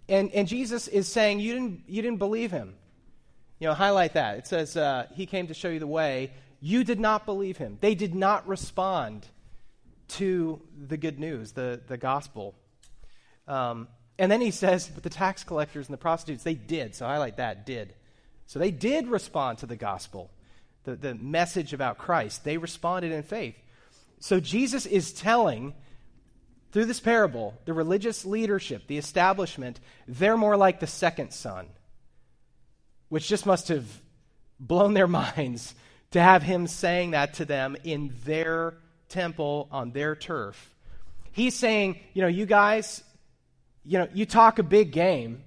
And, 0.07 0.31
and 0.31 0.47
Jesus 0.47 0.87
is 0.87 1.07
saying, 1.07 1.39
you 1.39 1.53
didn't, 1.53 1.83
you 1.87 2.01
didn't 2.01 2.19
believe 2.19 2.51
him. 2.51 2.75
You 3.59 3.67
know, 3.67 3.73
highlight 3.73 4.13
that. 4.13 4.37
It 4.37 4.47
says, 4.47 4.77
uh, 4.77 5.07
He 5.13 5.25
came 5.25 5.47
to 5.47 5.53
show 5.53 5.69
you 5.69 5.79
the 5.79 5.87
way. 5.87 6.31
You 6.61 6.83
did 6.83 6.99
not 6.99 7.25
believe 7.25 7.57
him. 7.57 7.77
They 7.81 7.95
did 7.95 8.15
not 8.15 8.47
respond 8.47 9.25
to 10.09 10.61
the 10.77 10.97
good 10.97 11.19
news, 11.19 11.51
the, 11.51 11.81
the 11.87 11.97
gospel. 11.97 12.55
Um, 13.47 13.87
and 14.17 14.31
then 14.31 14.39
he 14.39 14.51
says, 14.51 14.89
But 14.93 15.03
the 15.03 15.09
tax 15.09 15.43
collectors 15.43 15.87
and 15.87 15.93
the 15.93 15.97
prostitutes, 15.97 16.43
they 16.43 16.53
did. 16.53 16.95
So 16.95 17.05
highlight 17.05 17.37
that, 17.37 17.65
did. 17.65 17.95
So 18.49 18.57
they 18.57 18.71
did 18.71 19.07
respond 19.07 19.59
to 19.59 19.67
the 19.67 19.75
gospel 19.75 20.31
the, 20.83 20.95
the 20.95 21.13
message 21.13 21.71
about 21.71 21.99
Christ. 21.99 22.43
They 22.43 22.57
responded 22.57 23.11
in 23.11 23.21
faith. 23.21 23.55
So 24.21 24.39
Jesus 24.39 24.87
is 24.87 25.13
telling, 25.13 25.75
through 26.71 26.85
this 26.85 26.99
parable, 26.99 27.53
the 27.65 27.73
religious 27.73 28.25
leadership, 28.25 28.87
the 28.87 28.97
establishment, 28.97 29.79
they're 30.07 30.35
more 30.35 30.57
like 30.57 30.79
the 30.79 30.87
second 30.87 31.31
son, 31.31 31.67
which 33.09 33.27
just 33.27 33.45
must 33.45 33.67
have 33.67 33.85
blown 34.59 34.95
their 34.95 35.07
minds 35.35 35.75
to 36.09 36.19
have 36.19 36.41
him 36.41 36.65
saying 36.65 37.11
that 37.11 37.35
to 37.35 37.45
them 37.45 37.77
in 37.83 38.15
their 38.25 38.73
temple 39.09 39.67
on 39.71 39.91
their 39.91 40.15
turf. 40.15 40.73
He's 41.33 41.53
saying, 41.53 41.99
you 42.15 42.23
know, 42.23 42.27
you 42.27 42.47
guys, 42.47 43.03
you 43.85 43.99
know, 43.99 44.07
you 44.11 44.25
talk 44.25 44.57
a 44.57 44.63
big 44.63 44.91
game 44.91 45.43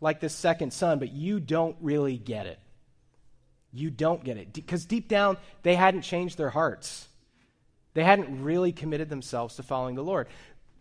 like 0.00 0.20
this 0.20 0.34
second 0.34 0.72
son, 0.72 0.98
but 0.98 1.12
you 1.12 1.40
don't 1.40 1.76
really 1.80 2.16
get 2.16 2.46
it 2.46 2.58
you 3.72 3.90
don't 3.90 4.24
get 4.24 4.36
it. 4.36 4.52
Because 4.52 4.84
deep 4.84 5.08
down, 5.08 5.36
they 5.62 5.74
hadn't 5.74 6.02
changed 6.02 6.38
their 6.38 6.50
hearts. 6.50 7.08
They 7.94 8.04
hadn't 8.04 8.42
really 8.42 8.72
committed 8.72 9.08
themselves 9.08 9.56
to 9.56 9.62
following 9.62 9.94
the 9.94 10.02
Lord. 10.02 10.28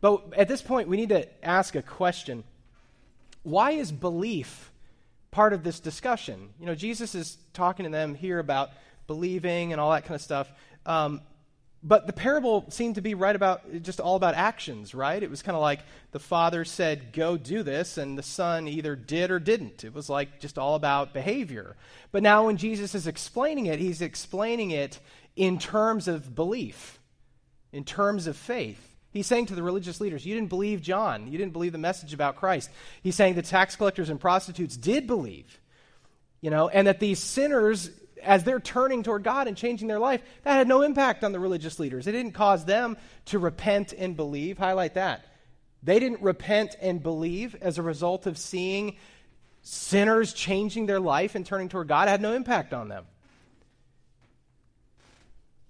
But 0.01 0.33
at 0.35 0.47
this 0.47 0.61
point, 0.61 0.87
we 0.87 0.97
need 0.97 1.09
to 1.09 1.27
ask 1.43 1.75
a 1.75 1.81
question 1.81 2.43
Why 3.43 3.71
is 3.71 3.91
belief 3.91 4.71
part 5.31 5.53
of 5.53 5.63
this 5.63 5.79
discussion? 5.79 6.49
You 6.59 6.65
know, 6.65 6.75
Jesus 6.75 7.15
is 7.15 7.37
talking 7.53 7.83
to 7.85 7.89
them 7.89 8.15
here 8.15 8.39
about 8.39 8.69
believing 9.07 9.71
and 9.71 9.81
all 9.81 9.91
that 9.91 10.03
kind 10.03 10.15
of 10.15 10.21
stuff. 10.21 10.51
Um, 10.85 11.21
but 11.83 12.07
the 12.07 12.13
parable 12.13 12.65
seemed 12.69 12.95
to 12.95 13.01
be 13.01 13.13
right 13.13 13.35
about 13.35 13.81
just 13.83 13.99
all 13.99 14.15
about 14.15 14.33
actions, 14.33 14.95
right? 14.95 15.21
It 15.21 15.29
was 15.29 15.43
kind 15.43 15.55
of 15.55 15.61
like 15.61 15.81
the 16.11 16.19
father 16.19 16.65
said, 16.65 17.13
Go 17.13 17.37
do 17.37 17.61
this, 17.63 17.97
and 17.97 18.17
the 18.17 18.23
son 18.23 18.67
either 18.67 18.95
did 18.95 19.29
or 19.29 19.39
didn't. 19.39 19.83
It 19.83 19.93
was 19.93 20.09
like 20.09 20.39
just 20.39 20.57
all 20.57 20.75
about 20.75 21.13
behavior. 21.13 21.75
But 22.11 22.23
now, 22.23 22.47
when 22.47 22.57
Jesus 22.57 22.95
is 22.95 23.05
explaining 23.05 23.67
it, 23.67 23.79
he's 23.79 24.01
explaining 24.01 24.71
it 24.71 24.99
in 25.35 25.59
terms 25.59 26.07
of 26.07 26.33
belief, 26.33 26.99
in 27.71 27.83
terms 27.83 28.25
of 28.25 28.35
faith. 28.35 28.95
He's 29.11 29.27
saying 29.27 29.47
to 29.47 29.55
the 29.55 29.63
religious 29.63 30.01
leaders, 30.01 30.25
You 30.25 30.33
didn't 30.33 30.49
believe 30.49 30.81
John. 30.81 31.31
You 31.31 31.37
didn't 31.37 31.53
believe 31.53 31.73
the 31.73 31.77
message 31.77 32.13
about 32.13 32.37
Christ. 32.37 32.71
He's 33.03 33.15
saying 33.15 33.35
the 33.35 33.43
tax 33.43 33.75
collectors 33.75 34.09
and 34.09 34.19
prostitutes 34.19 34.75
did 34.75 35.05
believe, 35.05 35.59
you 36.41 36.49
know, 36.49 36.69
and 36.69 36.87
that 36.87 36.99
these 36.99 37.19
sinners 37.19 37.91
as 38.23 38.43
they're 38.43 38.59
turning 38.59 39.03
toward 39.03 39.23
God 39.23 39.47
and 39.47 39.55
changing 39.55 39.87
their 39.87 39.99
life, 39.99 40.21
that 40.43 40.55
had 40.55 40.67
no 40.67 40.81
impact 40.81 41.23
on 41.23 41.31
the 41.31 41.39
religious 41.39 41.79
leaders. 41.79 42.07
It 42.07 42.13
didn't 42.13 42.33
cause 42.33 42.65
them 42.65 42.97
to 43.25 43.39
repent 43.39 43.93
and 43.93 44.15
believe. 44.15 44.57
Highlight 44.57 44.95
that. 44.95 45.25
They 45.83 45.99
didn't 45.99 46.21
repent 46.21 46.75
and 46.81 47.01
believe 47.01 47.55
as 47.61 47.77
a 47.77 47.83
result 47.83 48.25
of 48.25 48.37
seeing 48.37 48.97
sinners 49.61 50.33
changing 50.33 50.85
their 50.85 50.99
life 50.99 51.35
and 51.35 51.45
turning 51.45 51.69
toward 51.69 51.87
God. 51.87 52.07
It 52.07 52.11
had 52.11 52.21
no 52.21 52.33
impact 52.33 52.73
on 52.73 52.87
them. 52.87 53.05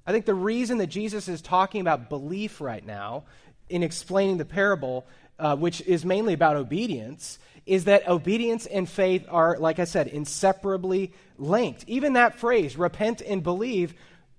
I 0.05 0.11
think 0.11 0.25
the 0.25 0.33
reason 0.33 0.77
that 0.77 0.87
Jesus 0.87 1.27
is 1.27 1.41
talking 1.41 1.81
about 1.81 2.09
belief 2.09 2.61
right 2.61 2.85
now 2.85 3.25
in 3.69 3.83
explaining 3.83 4.37
the 4.37 4.45
parable, 4.45 5.05
uh, 5.37 5.55
which 5.57 5.81
is 5.81 6.05
mainly 6.05 6.33
about 6.33 6.55
obedience, 6.55 7.39
is 7.67 7.83
that 7.83 8.07
obedience 8.07 8.65
and 8.65 8.89
faith 8.89 9.25
are, 9.29 9.57
like 9.57 9.77
I 9.77 9.83
said, 9.83 10.07
inseparably 10.07 11.11
linked. 11.37 11.83
Even 11.87 12.13
that 12.13 12.35
phrase, 12.35 12.77
repent 12.77 13.21
and 13.21 13.43
believe, 13.43 13.93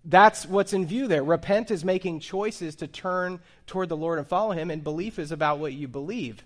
that's 0.05 0.47
what's 0.47 0.73
in 0.73 0.87
view 0.87 1.07
there. 1.07 1.23
Repent 1.23 1.71
is 1.71 1.85
making 1.85 2.21
choices 2.21 2.77
to 2.77 2.87
turn 2.87 3.41
toward 3.67 3.91
the 3.91 3.97
Lord 3.97 4.19
and 4.19 4.27
follow 4.27 4.53
Him, 4.53 4.71
and 4.71 4.83
belief 4.83 5.19
is 5.19 5.31
about 5.31 5.59
what 5.59 5.75
you 5.75 5.87
believe. 5.87 6.43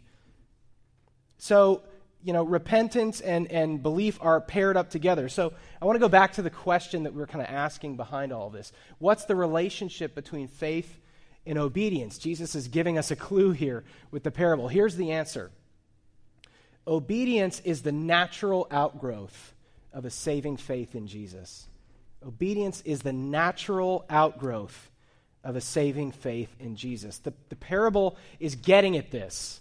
So, 1.39 1.83
you 2.25 2.33
know, 2.33 2.43
repentance 2.43 3.21
and, 3.21 3.51
and 3.51 3.81
belief 3.81 4.19
are 4.21 4.41
paired 4.41 4.77
up 4.77 4.91
together. 4.91 5.29
So 5.29 5.53
I 5.81 5.85
want 5.85 5.97
to 5.97 6.01
go 6.01 6.09
back 6.09 6.33
to 6.35 6.43
the 6.43 6.51
question 6.51 7.05
that 7.05 7.15
we 7.15 7.21
were 7.21 7.27
kind 7.29 7.45
of 7.45 7.53
asking 7.53 7.97
behind 7.97 8.33
all 8.33 8.51
this. 8.51 8.73
What's 8.99 9.25
the 9.27 9.37
relationship 9.37 10.17
between 10.17 10.49
faith 10.49 10.99
and 11.47 11.59
obedience? 11.59 12.19
Jesus 12.19 12.57
is 12.57 12.67
giving 12.67 12.99
us 12.99 13.13
a 13.13 13.17
clue 13.17 13.53
here 13.53 13.85
with 14.11 14.25
the 14.25 14.31
parable. 14.33 14.67
Here's 14.67 14.97
the 14.97 15.13
answer 15.13 15.53
Obedience 16.87 17.61
is 17.61 17.83
the 17.83 17.93
natural 17.93 18.67
outgrowth 18.71 19.55
of 19.93 20.05
a 20.05 20.11
saving 20.11 20.57
faith 20.57 20.95
in 20.95 21.07
Jesus. 21.07 21.69
Obedience 22.27 22.81
is 22.83 23.03
the 23.03 23.13
natural 23.13 24.05
outgrowth 24.09 24.91
of 25.45 25.57
a 25.57 25.61
saving 25.61 26.13
faith 26.13 26.55
in 26.61 26.77
Jesus. 26.77 27.19
The, 27.19 27.33
the 27.49 27.57
parable 27.57 28.17
is 28.41 28.55
getting 28.55 28.97
at 28.97 29.11
this 29.11 29.61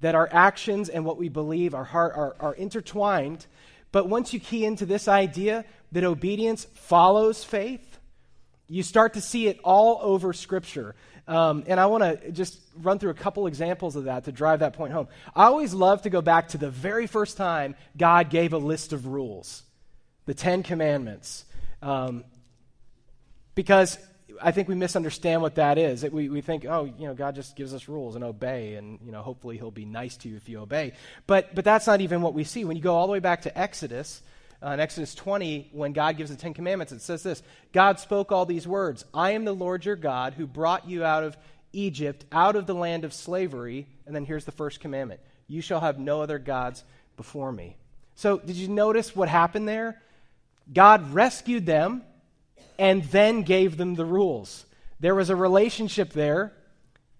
that 0.00 0.14
our 0.14 0.28
actions 0.30 0.88
and 0.88 1.04
what 1.04 1.18
we 1.18 1.28
believe, 1.28 1.74
our 1.74 1.84
heart, 1.84 2.12
are, 2.14 2.36
are 2.38 2.54
intertwined. 2.54 3.46
But 3.90 4.08
once 4.08 4.32
you 4.32 4.38
key 4.38 4.64
into 4.64 4.86
this 4.86 5.08
idea 5.08 5.64
that 5.90 6.04
obedience 6.04 6.66
follows 6.74 7.42
faith, 7.42 7.98
you 8.68 8.82
start 8.82 9.14
to 9.14 9.20
see 9.20 9.48
it 9.48 9.58
all 9.64 9.98
over 10.02 10.32
Scripture. 10.32 10.94
Um, 11.28 11.64
and 11.66 11.78
I 11.78 11.86
want 11.86 12.02
to 12.02 12.32
just 12.32 12.58
run 12.74 12.98
through 12.98 13.10
a 13.10 13.14
couple 13.14 13.46
examples 13.46 13.96
of 13.96 14.04
that 14.04 14.24
to 14.24 14.32
drive 14.32 14.60
that 14.60 14.72
point 14.72 14.94
home. 14.94 15.08
I 15.36 15.44
always 15.44 15.74
love 15.74 16.02
to 16.02 16.10
go 16.10 16.22
back 16.22 16.48
to 16.48 16.58
the 16.58 16.70
very 16.70 17.06
first 17.06 17.36
time 17.36 17.76
God 17.96 18.30
gave 18.30 18.54
a 18.54 18.58
list 18.58 18.94
of 18.94 19.06
rules, 19.06 19.62
the 20.24 20.32
Ten 20.32 20.62
Commandments. 20.62 21.44
Um, 21.82 22.24
because 23.54 23.98
I 24.40 24.52
think 24.52 24.68
we 24.68 24.74
misunderstand 24.74 25.42
what 25.42 25.56
that 25.56 25.76
is. 25.76 26.02
We, 26.02 26.30
we 26.30 26.40
think, 26.40 26.64
oh, 26.64 26.84
you 26.98 27.06
know, 27.06 27.14
God 27.14 27.34
just 27.34 27.56
gives 27.56 27.74
us 27.74 27.88
rules 27.88 28.14
and 28.14 28.24
obey, 28.24 28.74
and, 28.76 28.98
you 29.04 29.12
know, 29.12 29.20
hopefully 29.20 29.58
he'll 29.58 29.70
be 29.70 29.84
nice 29.84 30.16
to 30.18 30.30
you 30.30 30.36
if 30.36 30.48
you 30.48 30.60
obey. 30.60 30.92
But, 31.26 31.54
but 31.54 31.64
that's 31.64 31.86
not 31.86 32.00
even 32.00 32.22
what 32.22 32.32
we 32.32 32.44
see. 32.44 32.64
When 32.64 32.76
you 32.76 32.82
go 32.82 32.94
all 32.94 33.06
the 33.06 33.12
way 33.12 33.20
back 33.20 33.42
to 33.42 33.58
Exodus, 33.58 34.22
uh, 34.64 34.70
in 34.70 34.80
Exodus 34.80 35.14
20, 35.14 35.70
when 35.72 35.92
God 35.92 36.16
gives 36.16 36.30
the 36.30 36.36
Ten 36.36 36.54
Commandments, 36.54 36.92
it 36.92 37.00
says 37.00 37.22
this 37.22 37.42
God 37.72 38.00
spoke 38.00 38.32
all 38.32 38.46
these 38.46 38.66
words 38.66 39.04
I 39.14 39.32
am 39.32 39.44
the 39.44 39.54
Lord 39.54 39.84
your 39.84 39.96
God 39.96 40.34
who 40.34 40.46
brought 40.46 40.88
you 40.88 41.04
out 41.04 41.24
of 41.24 41.36
Egypt, 41.72 42.24
out 42.32 42.56
of 42.56 42.66
the 42.66 42.74
land 42.74 43.04
of 43.04 43.12
slavery. 43.12 43.86
And 44.06 44.14
then 44.14 44.24
here's 44.24 44.44
the 44.44 44.52
first 44.52 44.80
commandment 44.80 45.20
You 45.46 45.60
shall 45.60 45.80
have 45.80 45.98
no 45.98 46.22
other 46.22 46.38
gods 46.38 46.84
before 47.16 47.52
me. 47.52 47.76
So, 48.14 48.38
did 48.38 48.56
you 48.56 48.68
notice 48.68 49.14
what 49.14 49.28
happened 49.28 49.68
there? 49.68 50.00
God 50.72 51.12
rescued 51.14 51.64
them 51.64 52.02
and 52.78 53.04
then 53.04 53.42
gave 53.42 53.76
them 53.76 53.94
the 53.94 54.04
rules. 54.04 54.66
There 55.00 55.14
was 55.14 55.30
a 55.30 55.36
relationship 55.36 56.12
there, 56.12 56.52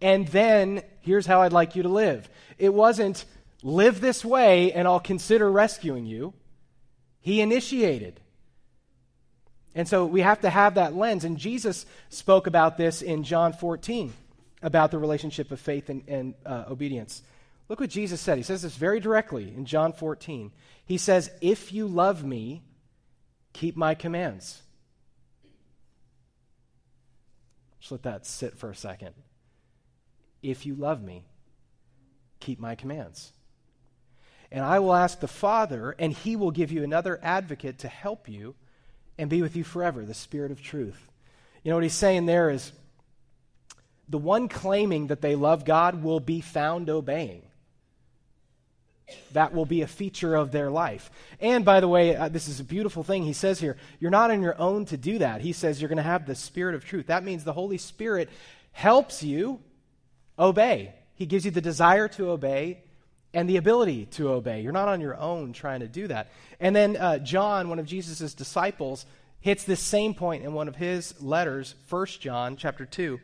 and 0.00 0.26
then 0.28 0.83
here's 1.00 1.26
how 1.26 1.42
I'd 1.42 1.52
like 1.52 1.76
you 1.76 1.85
to 1.85 1.88
live. 1.88 2.28
It 2.59 2.75
wasn't 2.75 3.25
live 3.62 4.00
this 4.00 4.25
way 4.25 4.73
and 4.73 4.87
I'll 4.87 5.00
consider 5.00 5.50
rescuing 5.50 6.07
you. 6.07 6.33
He 7.21 7.41
initiated. 7.41 8.21
And 9.75 9.87
so 9.87 10.07
we 10.07 10.23
have 10.23 10.41
to 10.41 10.51
have 10.51 10.75
that 10.75 10.95
lens. 10.95 11.25
And 11.25 11.39
Jesus 11.39 11.87
spoke 12.09 12.47
about 12.47 12.77
this 12.77 13.03
in 13.03 13.23
John 13.23 13.53
14 13.53 14.13
about 14.63 14.91
the 14.91 14.99
relationship 14.99 15.53
of 15.53 15.61
faith 15.61 15.89
and, 15.89 16.03
and 16.09 16.35
uh, 16.45 16.65
obedience. 16.69 17.23
Look 17.69 17.81
what 17.81 17.91
Jesus 17.91 18.21
said. 18.21 18.39
He 18.39 18.43
says 18.43 18.63
this 18.63 18.77
very 18.77 18.99
directly 18.99 19.53
in 19.55 19.67
John 19.67 19.93
14. 19.93 20.53
He 20.85 20.99
says, 20.99 21.31
If 21.41 21.73
you 21.73 21.87
love 21.87 22.25
me, 22.25 22.63
keep 23.53 23.77
my 23.77 23.95
commands. 23.95 24.63
Just 27.79 27.93
let 27.93 28.03
that 28.03 28.27
sit 28.27 28.57
for 28.57 28.71
a 28.71 28.75
second. 28.75 29.15
If 30.43 30.67
you 30.67 30.75
love 30.75 31.03
me, 31.03 31.25
keep 32.41 32.59
my 32.59 32.75
commands. 32.75 33.33
And 34.50 34.64
I 34.64 34.78
will 34.78 34.95
ask 34.95 35.21
the 35.21 35.28
Father, 35.28 35.95
and 35.99 36.12
he 36.12 36.37
will 36.37 36.50
give 36.50 36.73
you 36.73 36.83
another 36.83 37.21
advocate 37.23 37.78
to 37.81 37.88
help 37.88 38.28
you 38.28 38.55
and 39.19 39.28
be 39.28 39.43
with 39.43 39.57
you 39.57 39.64
forever, 39.64 40.05
the 40.05 40.14
Spirit 40.14 40.50
of 40.50 40.62
truth. 40.62 41.09
You 41.62 41.71
know 41.71 41.76
what 41.76 41.83
he's 41.83 41.93
saying 41.93 42.26
there 42.26 42.50
is 42.50 42.73
the 44.09 44.19
one 44.19 44.49
claiming 44.49 45.09
that 45.09 45.21
they 45.21 45.35
love 45.35 45.64
God 45.64 46.02
will 46.02 46.21
be 46.21 46.40
found 46.40 46.88
obeying. 46.88 47.43
That 49.33 49.55
will 49.55 49.67
be 49.67 49.83
a 49.83 49.87
feature 49.87 50.35
of 50.35 50.52
their 50.52 50.71
life. 50.71 51.11
And 51.40 51.64
by 51.64 51.81
the 51.81 51.88
way, 51.88 52.14
uh, 52.14 52.28
this 52.28 52.49
is 52.49 52.61
a 52.61 52.64
beautiful 52.64 53.02
thing 53.02 53.25
he 53.25 53.33
says 53.33 53.59
here. 53.59 53.76
You're 54.00 54.11
not 54.11 54.31
on 54.31 54.43
your 54.43 54.59
own 54.59 54.85
to 54.87 54.97
do 54.97 55.19
that. 55.19 55.40
He 55.40 55.52
says 55.52 55.81
you're 55.81 55.88
going 55.88 55.97
to 55.97 56.02
have 56.02 56.26
the 56.26 56.35
Spirit 56.35 56.75
of 56.75 56.85
truth. 56.85 57.07
That 57.07 57.25
means 57.25 57.45
the 57.45 57.52
Holy 57.52 57.78
Spirit 57.78 58.28
helps 58.73 59.23
you 59.23 59.61
obey. 60.38 60.95
He 61.14 61.26
gives 61.26 61.45
you 61.45 61.50
the 61.50 61.61
desire 61.61 62.09
to 62.09 62.31
obey 62.31 62.83
and 63.35 63.49
the 63.49 63.57
ability 63.57 64.07
to 64.07 64.31
obey. 64.31 64.63
You're 64.63 64.73
not 64.73 64.89
on 64.89 65.01
your 65.01 65.17
own 65.17 65.53
trying 65.53 65.81
to 65.81 65.89
do 65.89 66.07
that. 66.09 66.29
And 66.61 66.75
then 66.75 66.97
uh, 66.97 67.19
John, 67.19 67.69
one 67.69 67.79
of 67.79 67.87
Jesus' 67.87 68.35
disciples, 68.35 69.05
hits 69.41 69.65
this 69.65 69.81
same 69.81 70.15
point 70.15 70.45
in 70.45 70.53
one 70.53 70.69
of 70.69 70.77
his 70.77 71.21
letters, 71.23 71.75
1 71.89 72.07
John 72.21 72.57
chapter 72.57 72.87
2. 72.87 73.21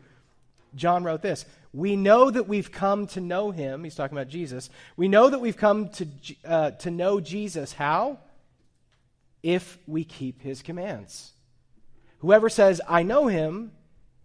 John 0.75 1.05
wrote 1.05 1.23
this 1.23 1.47
We 1.73 1.97
know 1.97 2.31
that 2.31 2.49
we've 2.49 2.71
come 2.71 3.07
to 3.09 3.21
know 3.21 3.51
him. 3.51 3.85
He's 3.85 3.95
talking 3.95 4.17
about 4.17 4.29
Jesus. 4.29 4.71
We 4.97 5.09
know 5.09 5.31
that 5.31 5.41
we've 5.41 5.57
come 5.57 5.89
to, 5.91 6.09
uh, 6.45 6.71
to 6.73 6.91
know 6.91 7.21
Jesus. 7.21 7.73
How? 7.73 8.19
If 9.43 9.79
we 9.87 10.05
keep 10.05 10.43
his 10.43 10.63
commands. 10.63 11.33
Whoever 12.19 12.49
says, 12.49 12.81
I 12.89 13.03
know 13.03 13.27
him, 13.27 13.73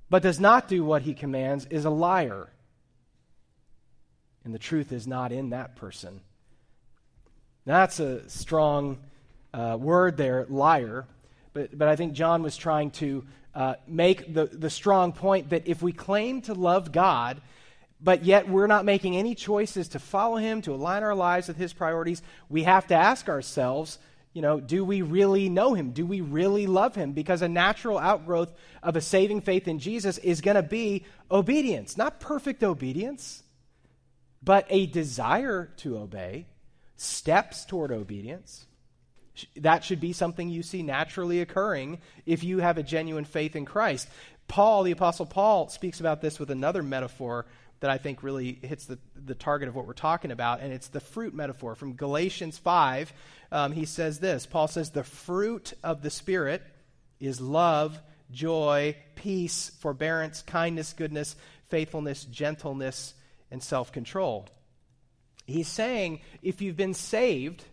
but 0.09 0.23
does 0.23 0.39
not 0.39 0.69
do 0.69 0.83
what 0.83 1.01
he 1.01 1.13
commands, 1.13 1.65
is 1.65 1.83
a 1.83 1.89
liar. 1.89 2.49
And 4.43 4.53
the 4.53 4.59
truth 4.59 4.91
is 4.91 5.05
not 5.05 5.31
in 5.31 5.49
that 5.49 5.75
person. 5.75 6.21
Now, 7.65 7.79
That's 7.79 7.99
a 7.99 8.29
strong 8.29 8.99
uh, 9.53 9.77
word 9.79 10.17
there, 10.17 10.45
liar. 10.49 11.05
But, 11.53 11.77
but 11.77 11.87
I 11.87 11.95
think 11.95 12.13
John 12.13 12.43
was 12.43 12.55
trying 12.55 12.91
to 12.91 13.25
uh, 13.53 13.75
make 13.87 14.33
the, 14.33 14.45
the 14.45 14.69
strong 14.69 15.11
point 15.11 15.49
that 15.49 15.67
if 15.67 15.81
we 15.81 15.91
claim 15.91 16.41
to 16.43 16.53
love 16.53 16.91
God, 16.91 17.41
but 18.01 18.23
yet 18.23 18.47
we're 18.47 18.67
not 18.67 18.85
making 18.85 19.17
any 19.17 19.35
choices 19.35 19.89
to 19.89 19.99
follow 19.99 20.37
Him, 20.37 20.61
to 20.61 20.73
align 20.73 21.03
our 21.03 21.15
lives 21.15 21.47
with 21.47 21.57
His 21.57 21.73
priorities, 21.73 22.21
we 22.47 22.63
have 22.63 22.87
to 22.87 22.95
ask 22.95 23.27
ourselves, 23.27 23.97
you 24.31 24.41
know, 24.41 24.59
do 24.59 24.85
we 24.85 25.01
really 25.01 25.49
know 25.49 25.73
Him? 25.73 25.91
Do 25.91 26.05
we 26.05 26.21
really 26.21 26.67
love 26.67 26.95
Him? 26.95 27.11
Because 27.11 27.41
a 27.41 27.49
natural 27.49 27.97
outgrowth 27.97 28.53
of 28.81 28.95
a 28.95 29.01
saving 29.01 29.41
faith 29.41 29.67
in 29.67 29.79
Jesus 29.79 30.17
is 30.19 30.41
going 30.41 30.55
to 30.55 30.63
be 30.63 31.03
obedience. 31.29 31.97
Not 31.97 32.19
perfect 32.19 32.63
obedience, 32.63 33.43
but 34.41 34.65
a 34.69 34.85
desire 34.85 35.71
to 35.77 35.97
obey, 35.97 36.47
steps 36.95 37.65
toward 37.65 37.91
obedience. 37.91 38.65
That 39.57 39.83
should 39.83 40.01
be 40.01 40.13
something 40.13 40.49
you 40.49 40.63
see 40.63 40.83
naturally 40.83 41.41
occurring 41.41 41.99
if 42.25 42.43
you 42.43 42.59
have 42.59 42.77
a 42.77 42.83
genuine 42.83 43.25
faith 43.25 43.55
in 43.55 43.65
Christ. 43.65 44.07
Paul, 44.47 44.83
the 44.83 44.91
Apostle 44.91 45.25
Paul, 45.25 45.69
speaks 45.69 45.99
about 45.99 46.21
this 46.21 46.39
with 46.39 46.51
another 46.51 46.83
metaphor 46.83 47.45
that 47.79 47.89
I 47.89 47.97
think 47.97 48.23
really 48.23 48.59
hits 48.61 48.85
the, 48.85 48.99
the 49.15 49.35
target 49.35 49.69
of 49.69 49.75
what 49.75 49.87
we're 49.87 49.93
talking 49.93 50.31
about, 50.31 50.59
and 50.59 50.73
it's 50.73 50.89
the 50.89 50.99
fruit 50.99 51.33
metaphor. 51.33 51.75
From 51.75 51.93
Galatians 51.93 52.57
5, 52.57 53.13
um, 53.51 53.71
he 53.71 53.85
says 53.85 54.19
this 54.19 54.45
Paul 54.45 54.67
says, 54.67 54.91
The 54.91 55.03
fruit 55.03 55.73
of 55.83 56.01
the 56.01 56.09
Spirit 56.09 56.61
is 57.19 57.39
love, 57.39 57.97
joy, 58.31 58.95
peace, 59.15 59.71
forbearance, 59.79 60.41
kindness, 60.41 60.93
goodness, 60.93 61.35
faithfulness, 61.69 62.25
gentleness, 62.25 63.13
and 63.51 63.61
self 63.61 63.91
control. 63.91 64.47
He's 65.45 65.67
saying 65.67 66.21
if 66.41 66.61
you've 66.61 66.77
been 66.77 66.93
saved, 66.93 67.63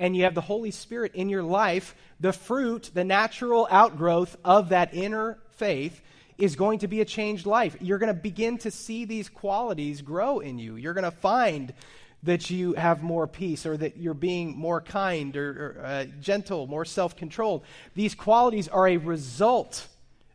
and 0.00 0.16
you 0.16 0.24
have 0.24 0.34
the 0.34 0.40
Holy 0.40 0.70
Spirit 0.70 1.14
in 1.14 1.28
your 1.28 1.42
life, 1.42 1.94
the 2.18 2.32
fruit, 2.32 2.90
the 2.94 3.04
natural 3.04 3.68
outgrowth 3.70 4.34
of 4.44 4.70
that 4.70 4.94
inner 4.94 5.38
faith 5.50 6.00
is 6.38 6.56
going 6.56 6.78
to 6.78 6.88
be 6.88 7.02
a 7.02 7.04
changed 7.04 7.44
life. 7.44 7.76
You're 7.80 7.98
going 7.98 8.12
to 8.14 8.20
begin 8.20 8.56
to 8.58 8.70
see 8.70 9.04
these 9.04 9.28
qualities 9.28 10.00
grow 10.00 10.40
in 10.40 10.58
you. 10.58 10.76
You're 10.76 10.94
going 10.94 11.04
to 11.04 11.10
find 11.10 11.74
that 12.22 12.48
you 12.48 12.72
have 12.74 13.02
more 13.02 13.26
peace 13.26 13.66
or 13.66 13.76
that 13.76 13.98
you're 13.98 14.14
being 14.14 14.56
more 14.56 14.80
kind 14.80 15.36
or, 15.36 15.76
or 15.78 15.84
uh, 15.84 16.04
gentle, 16.20 16.66
more 16.66 16.86
self 16.86 17.14
controlled. 17.14 17.62
These 17.94 18.14
qualities 18.14 18.68
are 18.68 18.88
a 18.88 18.96
result 18.96 19.86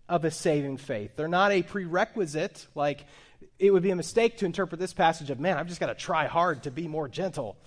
of 0.08 0.26
a 0.26 0.32
saving 0.32 0.78
faith. 0.78 1.12
They're 1.16 1.28
not 1.28 1.52
a 1.52 1.64
prerequisite, 1.64 2.68
like 2.76 3.06
it 3.60 3.72
would 3.72 3.84
be 3.84 3.92
a 3.92 3.96
mistake 3.96 4.38
to 4.38 4.46
interpret 4.46 4.80
this 4.80 4.94
passage 4.94 5.30
of, 5.30 5.40
man, 5.40 5.58
I've 5.58 5.68
just 5.68 5.80
got 5.80 5.88
to 5.88 5.96
try 5.96 6.28
hard 6.28 6.64
to 6.64 6.72
be 6.72 6.88
more 6.88 7.08
gentle 7.08 7.58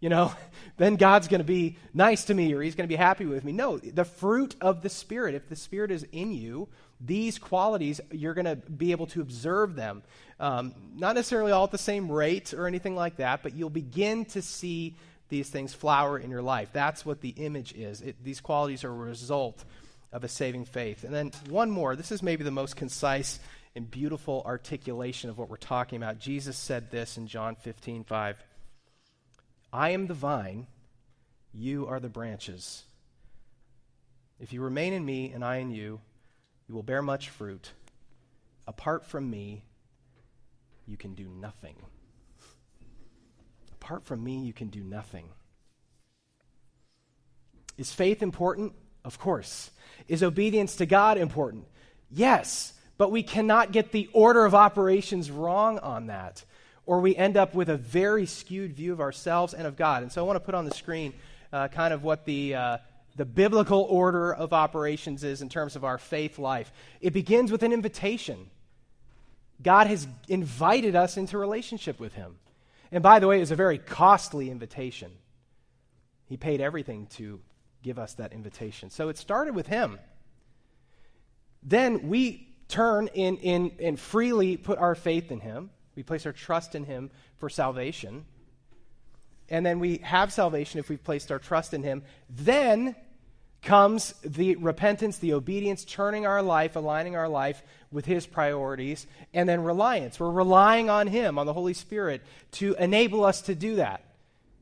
you 0.00 0.08
know, 0.08 0.32
then 0.76 0.96
God's 0.96 1.28
going 1.28 1.40
to 1.40 1.44
be 1.44 1.76
nice 1.92 2.24
to 2.24 2.34
me 2.34 2.52
or 2.52 2.62
he's 2.62 2.74
going 2.74 2.88
to 2.88 2.92
be 2.92 2.96
happy 2.96 3.26
with 3.26 3.44
me. 3.44 3.52
No, 3.52 3.78
the 3.78 4.04
fruit 4.04 4.56
of 4.60 4.82
the 4.82 4.88
Spirit, 4.88 5.34
if 5.34 5.48
the 5.48 5.56
Spirit 5.56 5.90
is 5.90 6.06
in 6.12 6.32
you, 6.32 6.68
these 7.00 7.38
qualities, 7.38 8.00
you're 8.10 8.34
going 8.34 8.44
to 8.44 8.56
be 8.56 8.92
able 8.92 9.06
to 9.08 9.20
observe 9.20 9.76
them. 9.76 10.02
Um, 10.40 10.74
not 10.94 11.14
necessarily 11.14 11.52
all 11.52 11.64
at 11.64 11.70
the 11.70 11.78
same 11.78 12.10
rate 12.10 12.52
or 12.54 12.66
anything 12.66 12.94
like 12.94 13.16
that, 13.16 13.42
but 13.42 13.54
you'll 13.54 13.70
begin 13.70 14.24
to 14.26 14.42
see 14.42 14.96
these 15.28 15.48
things 15.48 15.74
flower 15.74 16.18
in 16.18 16.30
your 16.30 16.42
life. 16.42 16.70
That's 16.72 17.04
what 17.04 17.20
the 17.20 17.30
image 17.30 17.72
is. 17.74 18.00
It, 18.00 18.16
these 18.24 18.40
qualities 18.40 18.82
are 18.84 18.90
a 18.90 18.92
result 18.92 19.64
of 20.10 20.24
a 20.24 20.28
saving 20.28 20.64
faith. 20.64 21.04
And 21.04 21.14
then 21.14 21.32
one 21.50 21.70
more. 21.70 21.94
This 21.94 22.10
is 22.10 22.22
maybe 22.22 22.42
the 22.42 22.50
most 22.50 22.76
concise 22.76 23.38
and 23.78 23.88
beautiful 23.88 24.42
articulation 24.44 25.30
of 25.30 25.38
what 25.38 25.48
we're 25.48 25.56
talking 25.56 25.98
about. 25.98 26.18
Jesus 26.18 26.56
said 26.56 26.90
this 26.90 27.16
in 27.16 27.28
John 27.28 27.54
15 27.54 28.02
5. 28.02 28.44
I 29.72 29.90
am 29.90 30.08
the 30.08 30.14
vine, 30.14 30.66
you 31.54 31.86
are 31.86 32.00
the 32.00 32.08
branches. 32.08 32.82
If 34.40 34.52
you 34.52 34.62
remain 34.62 34.92
in 34.92 35.04
me 35.04 35.30
and 35.30 35.44
I 35.44 35.58
in 35.58 35.70
you, 35.70 36.00
you 36.68 36.74
will 36.74 36.82
bear 36.82 37.02
much 37.02 37.28
fruit. 37.28 37.70
Apart 38.66 39.06
from 39.06 39.30
me, 39.30 39.62
you 40.84 40.96
can 40.96 41.14
do 41.14 41.28
nothing. 41.28 41.76
Apart 43.80 44.04
from 44.04 44.24
me, 44.24 44.40
you 44.40 44.52
can 44.52 44.70
do 44.70 44.82
nothing. 44.82 45.28
Is 47.76 47.92
faith 47.92 48.24
important? 48.24 48.72
Of 49.04 49.20
course. 49.20 49.70
Is 50.08 50.24
obedience 50.24 50.74
to 50.76 50.86
God 50.86 51.16
important? 51.16 51.66
Yes, 52.10 52.72
but 52.98 53.10
we 53.10 53.22
cannot 53.22 53.72
get 53.72 53.92
the 53.92 54.10
order 54.12 54.44
of 54.44 54.54
operations 54.54 55.30
wrong 55.30 55.78
on 55.78 56.08
that 56.08 56.44
or 56.88 57.00
we 57.00 57.14
end 57.14 57.36
up 57.36 57.54
with 57.54 57.68
a 57.68 57.76
very 57.76 58.24
skewed 58.24 58.72
view 58.72 58.94
of 58.94 59.00
ourselves 59.00 59.52
and 59.52 59.66
of 59.66 59.76
God. 59.76 60.02
And 60.02 60.10
so 60.10 60.24
I 60.24 60.26
want 60.26 60.36
to 60.36 60.40
put 60.40 60.54
on 60.54 60.64
the 60.64 60.74
screen 60.74 61.12
uh, 61.52 61.68
kind 61.68 61.92
of 61.92 62.02
what 62.02 62.24
the, 62.24 62.54
uh, 62.54 62.78
the 63.14 63.26
biblical 63.26 63.82
order 63.82 64.32
of 64.32 64.54
operations 64.54 65.22
is 65.22 65.42
in 65.42 65.50
terms 65.50 65.76
of 65.76 65.84
our 65.84 65.98
faith 65.98 66.38
life. 66.38 66.72
It 67.02 67.12
begins 67.12 67.52
with 67.52 67.62
an 67.62 67.74
invitation. 67.74 68.48
God 69.60 69.86
has 69.86 70.08
invited 70.28 70.96
us 70.96 71.18
into 71.18 71.36
relationship 71.36 72.00
with 72.00 72.14
Him. 72.14 72.36
And 72.90 73.02
by 73.02 73.18
the 73.18 73.26
way, 73.26 73.36
it 73.36 73.40
was 73.40 73.50
a 73.50 73.56
very 73.56 73.76
costly 73.76 74.50
invitation. 74.50 75.12
He 76.24 76.38
paid 76.38 76.62
everything 76.62 77.06
to 77.16 77.38
give 77.82 77.98
us 77.98 78.14
that 78.14 78.32
invitation. 78.32 78.88
So 78.88 79.10
it 79.10 79.18
started 79.18 79.54
with 79.54 79.66
Him. 79.66 79.98
Then 81.62 82.08
we 82.08 82.47
turn 82.68 83.08
in, 83.08 83.36
in, 83.38 83.72
and 83.80 83.98
freely 83.98 84.56
put 84.56 84.78
our 84.78 84.94
faith 84.94 85.32
in 85.32 85.40
Him. 85.40 85.70
We 85.96 86.02
place 86.02 86.26
our 86.26 86.32
trust 86.32 86.74
in 86.74 86.84
Him 86.84 87.10
for 87.38 87.48
salvation. 87.48 88.24
And 89.48 89.64
then 89.64 89.80
we 89.80 89.98
have 89.98 90.32
salvation 90.32 90.78
if 90.78 90.88
we've 90.88 91.02
placed 91.02 91.32
our 91.32 91.38
trust 91.38 91.74
in 91.74 91.82
Him. 91.82 92.02
Then 92.28 92.94
comes 93.62 94.14
the 94.22 94.56
repentance, 94.56 95.18
the 95.18 95.32
obedience, 95.32 95.84
turning 95.84 96.26
our 96.26 96.42
life, 96.42 96.76
aligning 96.76 97.16
our 97.16 97.28
life 97.28 97.62
with 97.90 98.04
His 98.04 98.26
priorities, 98.26 99.06
and 99.34 99.48
then 99.48 99.64
reliance. 99.64 100.20
We're 100.20 100.30
relying 100.30 100.90
on 100.90 101.06
Him, 101.06 101.38
on 101.38 101.46
the 101.46 101.52
Holy 101.52 101.74
Spirit, 101.74 102.22
to 102.52 102.74
enable 102.78 103.24
us 103.24 103.42
to 103.42 103.54
do 103.54 103.76
that. 103.76 104.04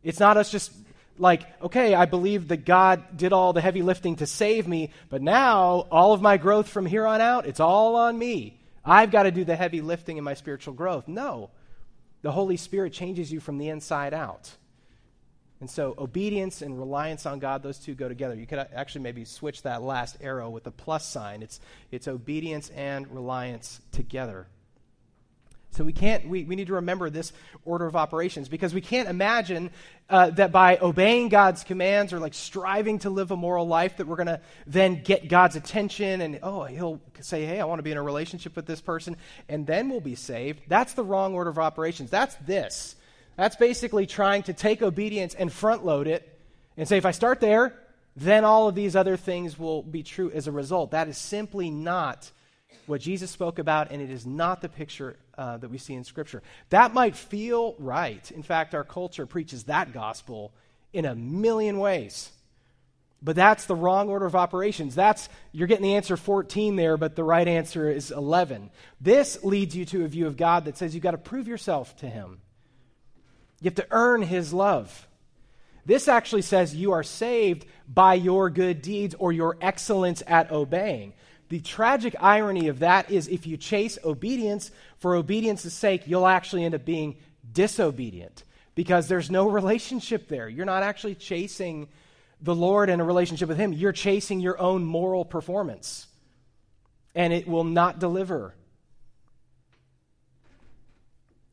It's 0.02 0.20
not 0.20 0.36
us 0.36 0.50
just 0.50 0.72
like, 1.18 1.42
okay, 1.62 1.94
I 1.94 2.04
believe 2.04 2.48
that 2.48 2.64
God 2.64 3.16
did 3.16 3.32
all 3.32 3.52
the 3.52 3.60
heavy 3.60 3.82
lifting 3.82 4.16
to 4.16 4.26
save 4.26 4.66
me, 4.68 4.90
but 5.08 5.22
now 5.22 5.86
all 5.90 6.12
of 6.12 6.22
my 6.22 6.36
growth 6.36 6.68
from 6.68 6.86
here 6.86 7.06
on 7.06 7.20
out, 7.20 7.46
it's 7.46 7.60
all 7.60 7.96
on 7.96 8.18
me. 8.18 8.58
I've 8.84 9.10
got 9.10 9.24
to 9.24 9.30
do 9.30 9.44
the 9.44 9.56
heavy 9.56 9.80
lifting 9.80 10.16
in 10.16 10.24
my 10.24 10.34
spiritual 10.34 10.74
growth. 10.74 11.08
No. 11.08 11.50
The 12.22 12.32
Holy 12.32 12.56
Spirit 12.56 12.92
changes 12.92 13.32
you 13.32 13.40
from 13.40 13.58
the 13.58 13.68
inside 13.68 14.14
out. 14.14 14.50
And 15.60 15.70
so 15.70 15.94
obedience 15.96 16.60
and 16.60 16.78
reliance 16.78 17.24
on 17.24 17.38
God, 17.38 17.62
those 17.62 17.78
two 17.78 17.94
go 17.94 18.08
together. 18.08 18.34
You 18.34 18.46
could 18.46 18.58
actually 18.74 19.00
maybe 19.02 19.24
switch 19.24 19.62
that 19.62 19.82
last 19.82 20.18
arrow 20.20 20.50
with 20.50 20.66
a 20.66 20.70
plus 20.70 21.08
sign. 21.08 21.42
It's, 21.42 21.60
it's 21.90 22.08
obedience 22.08 22.68
and 22.70 23.10
reliance 23.12 23.80
together. 23.90 24.46
So 25.76 25.84
we 25.84 25.92
can't, 25.92 26.26
we, 26.26 26.44
we 26.44 26.56
need 26.56 26.68
to 26.68 26.74
remember 26.74 27.10
this 27.10 27.34
order 27.66 27.84
of 27.84 27.96
operations 27.96 28.48
because 28.48 28.72
we 28.72 28.80
can't 28.80 29.10
imagine 29.10 29.70
uh, 30.08 30.30
that 30.30 30.50
by 30.50 30.78
obeying 30.78 31.28
God's 31.28 31.64
commands 31.64 32.14
or 32.14 32.18
like 32.18 32.32
striving 32.32 32.98
to 33.00 33.10
live 33.10 33.30
a 33.30 33.36
moral 33.36 33.68
life 33.68 33.98
that 33.98 34.06
we're 34.06 34.16
going 34.16 34.26
to 34.26 34.40
then 34.66 35.02
get 35.02 35.28
God's 35.28 35.54
attention 35.54 36.22
and, 36.22 36.38
oh, 36.42 36.64
he'll 36.64 37.00
say, 37.20 37.44
hey, 37.44 37.60
I 37.60 37.66
want 37.66 37.78
to 37.78 37.82
be 37.82 37.90
in 37.90 37.98
a 37.98 38.02
relationship 38.02 38.56
with 38.56 38.64
this 38.64 38.80
person 38.80 39.18
and 39.50 39.66
then 39.66 39.90
we'll 39.90 40.00
be 40.00 40.14
saved. 40.14 40.62
That's 40.66 40.94
the 40.94 41.04
wrong 41.04 41.34
order 41.34 41.50
of 41.50 41.58
operations. 41.58 42.08
That's 42.08 42.34
this. 42.36 42.96
That's 43.36 43.56
basically 43.56 44.06
trying 44.06 44.44
to 44.44 44.54
take 44.54 44.80
obedience 44.80 45.34
and 45.34 45.52
front 45.52 45.84
load 45.84 46.06
it 46.06 46.26
and 46.78 46.88
say, 46.88 46.96
if 46.96 47.04
I 47.04 47.10
start 47.10 47.40
there, 47.40 47.78
then 48.16 48.46
all 48.46 48.66
of 48.66 48.74
these 48.74 48.96
other 48.96 49.18
things 49.18 49.58
will 49.58 49.82
be 49.82 50.02
true 50.02 50.30
as 50.30 50.46
a 50.46 50.52
result. 50.52 50.92
That 50.92 51.08
is 51.08 51.18
simply 51.18 51.70
not 51.70 52.30
what 52.86 53.00
Jesus 53.00 53.30
spoke 53.30 53.58
about, 53.58 53.90
and 53.90 54.02
it 54.02 54.10
is 54.10 54.26
not 54.26 54.60
the 54.60 54.68
picture 54.68 55.16
uh, 55.36 55.56
that 55.58 55.70
we 55.70 55.78
see 55.78 55.94
in 55.94 56.04
Scripture. 56.04 56.42
That 56.70 56.94
might 56.94 57.16
feel 57.16 57.74
right. 57.78 58.30
In 58.30 58.42
fact, 58.42 58.74
our 58.74 58.84
culture 58.84 59.26
preaches 59.26 59.64
that 59.64 59.92
gospel 59.92 60.52
in 60.92 61.04
a 61.04 61.14
million 61.14 61.78
ways. 61.78 62.30
But 63.22 63.36
that's 63.36 63.64
the 63.66 63.74
wrong 63.74 64.08
order 64.08 64.26
of 64.26 64.36
operations. 64.36 64.94
That's 64.94 65.28
you're 65.52 65.66
getting 65.66 65.82
the 65.82 65.96
answer 65.96 66.16
14 66.16 66.76
there, 66.76 66.96
but 66.96 67.16
the 67.16 67.24
right 67.24 67.48
answer 67.48 67.90
is 67.90 68.10
11. 68.10 68.70
This 69.00 69.42
leads 69.42 69.74
you 69.74 69.84
to 69.86 70.04
a 70.04 70.08
view 70.08 70.26
of 70.26 70.36
God 70.36 70.66
that 70.66 70.76
says 70.76 70.94
you've 70.94 71.02
got 71.02 71.12
to 71.12 71.18
prove 71.18 71.48
yourself 71.48 71.96
to 71.98 72.06
him. 72.06 72.38
You 73.60 73.68
have 73.68 73.74
to 73.76 73.86
earn 73.90 74.22
his 74.22 74.52
love. 74.52 75.08
This 75.86 76.08
actually 76.08 76.42
says 76.42 76.74
you 76.74 76.92
are 76.92 77.02
saved 77.02 77.64
by 77.88 78.14
your 78.14 78.50
good 78.50 78.82
deeds 78.82 79.14
or 79.18 79.32
your 79.32 79.56
excellence 79.60 80.22
at 80.26 80.50
obeying. 80.50 81.14
The 81.48 81.60
tragic 81.60 82.16
irony 82.20 82.68
of 82.68 82.80
that 82.80 83.10
is 83.10 83.28
if 83.28 83.46
you 83.46 83.56
chase 83.56 83.98
obedience 84.04 84.70
for 84.98 85.14
obedience's 85.14 85.72
sake, 85.72 86.02
you'll 86.06 86.26
actually 86.26 86.64
end 86.64 86.74
up 86.74 86.84
being 86.84 87.16
disobedient 87.52 88.42
because 88.74 89.08
there's 89.08 89.30
no 89.30 89.48
relationship 89.48 90.28
there. 90.28 90.48
You're 90.48 90.66
not 90.66 90.82
actually 90.82 91.14
chasing 91.14 91.88
the 92.40 92.54
Lord 92.54 92.90
and 92.90 93.00
a 93.00 93.04
relationship 93.04 93.48
with 93.48 93.58
Him. 93.58 93.72
You're 93.72 93.92
chasing 93.92 94.40
your 94.40 94.60
own 94.60 94.84
moral 94.84 95.24
performance, 95.24 96.06
and 97.14 97.32
it 97.32 97.46
will 97.46 97.64
not 97.64 97.98
deliver. 97.98 98.54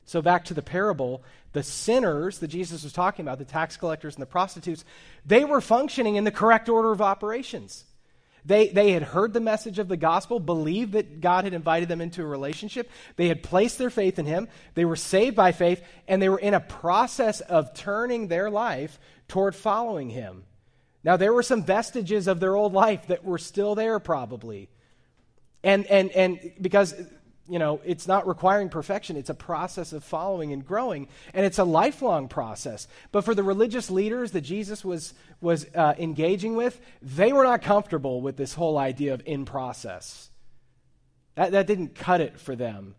So, 0.05 0.21
back 0.21 0.45
to 0.45 0.53
the 0.53 0.61
parable, 0.61 1.23
the 1.53 1.63
sinners 1.63 2.39
that 2.39 2.49
Jesus 2.49 2.83
was 2.83 2.93
talking 2.93 3.25
about, 3.25 3.37
the 3.37 3.45
tax 3.45 3.77
collectors 3.77 4.15
and 4.15 4.21
the 4.21 4.27
prostitutes, 4.27 4.83
they 5.25 5.45
were 5.45 5.61
functioning 5.61 6.15
in 6.15 6.23
the 6.23 6.31
correct 6.31 6.67
order 6.67 6.91
of 6.91 7.01
operations. 7.01 7.85
They, 8.45 8.67
they 8.67 8.91
had 8.91 9.03
heard 9.03 9.33
the 9.33 9.39
message 9.39 9.79
of 9.79 9.87
the 9.87 9.97
gospel, 9.97 10.39
believed 10.39 10.93
that 10.93 11.21
God 11.21 11.45
had 11.45 11.53
invited 11.53 11.87
them 11.87 12.01
into 12.01 12.21
a 12.21 12.25
relationship. 12.25 12.89
They 13.15 13.29
had 13.29 13.41
placed 13.41 13.77
their 13.77 13.89
faith 13.89 14.19
in 14.19 14.25
Him. 14.25 14.49
They 14.73 14.85
were 14.85 14.97
saved 14.97 15.35
by 15.35 15.53
faith, 15.53 15.81
and 16.07 16.21
they 16.21 16.29
were 16.29 16.39
in 16.39 16.53
a 16.53 16.59
process 16.59 17.39
of 17.41 17.73
turning 17.73 18.27
their 18.27 18.49
life 18.49 18.99
toward 19.27 19.55
following 19.55 20.09
Him. 20.09 20.43
Now, 21.03 21.17
there 21.17 21.33
were 21.33 21.43
some 21.43 21.63
vestiges 21.63 22.27
of 22.27 22.39
their 22.39 22.55
old 22.55 22.73
life 22.73 23.07
that 23.07 23.23
were 23.23 23.37
still 23.37 23.75
there, 23.75 23.99
probably. 23.99 24.69
And, 25.63 25.85
and, 25.87 26.11
and 26.11 26.53
because 26.61 26.93
you 27.49 27.59
know, 27.59 27.81
it's 27.83 28.07
not 28.07 28.25
requiring 28.25 28.69
perfection. 28.69 29.17
It's 29.17 29.29
a 29.29 29.33
process 29.33 29.91
of 29.91 30.03
following 30.03 30.53
and 30.53 30.65
growing, 30.65 31.07
and 31.33 31.45
it's 31.45 31.59
a 31.59 31.65
lifelong 31.65 32.29
process. 32.29 32.87
But 33.11 33.25
for 33.25 33.35
the 33.35 33.43
religious 33.43 33.91
leaders 33.91 34.31
that 34.31 34.41
Jesus 34.41 34.85
was, 34.85 35.13
was 35.41 35.65
uh, 35.75 35.93
engaging 35.97 36.55
with, 36.55 36.79
they 37.01 37.33
were 37.33 37.43
not 37.43 37.61
comfortable 37.61 38.21
with 38.21 38.37
this 38.37 38.53
whole 38.53 38.77
idea 38.77 39.13
of 39.13 39.21
in 39.25 39.43
process. 39.43 40.29
That, 41.35 41.51
that 41.51 41.67
didn't 41.67 41.95
cut 41.95 42.21
it 42.21 42.39
for 42.39 42.55
them. 42.55 42.95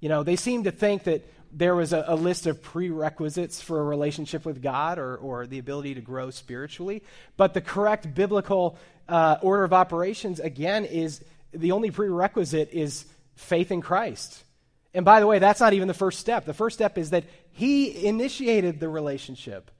You 0.00 0.08
know, 0.08 0.22
they 0.22 0.36
seemed 0.36 0.64
to 0.64 0.72
think 0.72 1.04
that 1.04 1.24
there 1.52 1.76
was 1.76 1.92
a, 1.92 2.04
a 2.08 2.16
list 2.16 2.46
of 2.46 2.62
prerequisites 2.62 3.60
for 3.60 3.80
a 3.80 3.84
relationship 3.84 4.44
with 4.44 4.60
God 4.60 4.98
or, 4.98 5.16
or 5.16 5.46
the 5.46 5.58
ability 5.60 5.94
to 5.94 6.00
grow 6.00 6.30
spiritually. 6.30 7.04
But 7.36 7.54
the 7.54 7.60
correct 7.60 8.12
biblical 8.12 8.76
uh, 9.08 9.36
order 9.40 9.62
of 9.62 9.72
operations, 9.72 10.40
again, 10.40 10.84
is 10.84 11.22
the 11.52 11.70
only 11.70 11.92
prerequisite 11.92 12.70
is 12.72 13.04
faith 13.36 13.70
in 13.70 13.80
Christ. 13.80 14.44
And 14.92 15.04
by 15.04 15.20
the 15.20 15.26
way, 15.26 15.38
that's 15.38 15.60
not 15.60 15.72
even 15.72 15.88
the 15.88 15.94
first 15.94 16.20
step. 16.20 16.44
The 16.44 16.54
first 16.54 16.76
step 16.76 16.96
is 16.98 17.10
that 17.10 17.24
He 17.52 18.06
initiated 18.06 18.78
the 18.78 18.88
relationship 18.88 19.70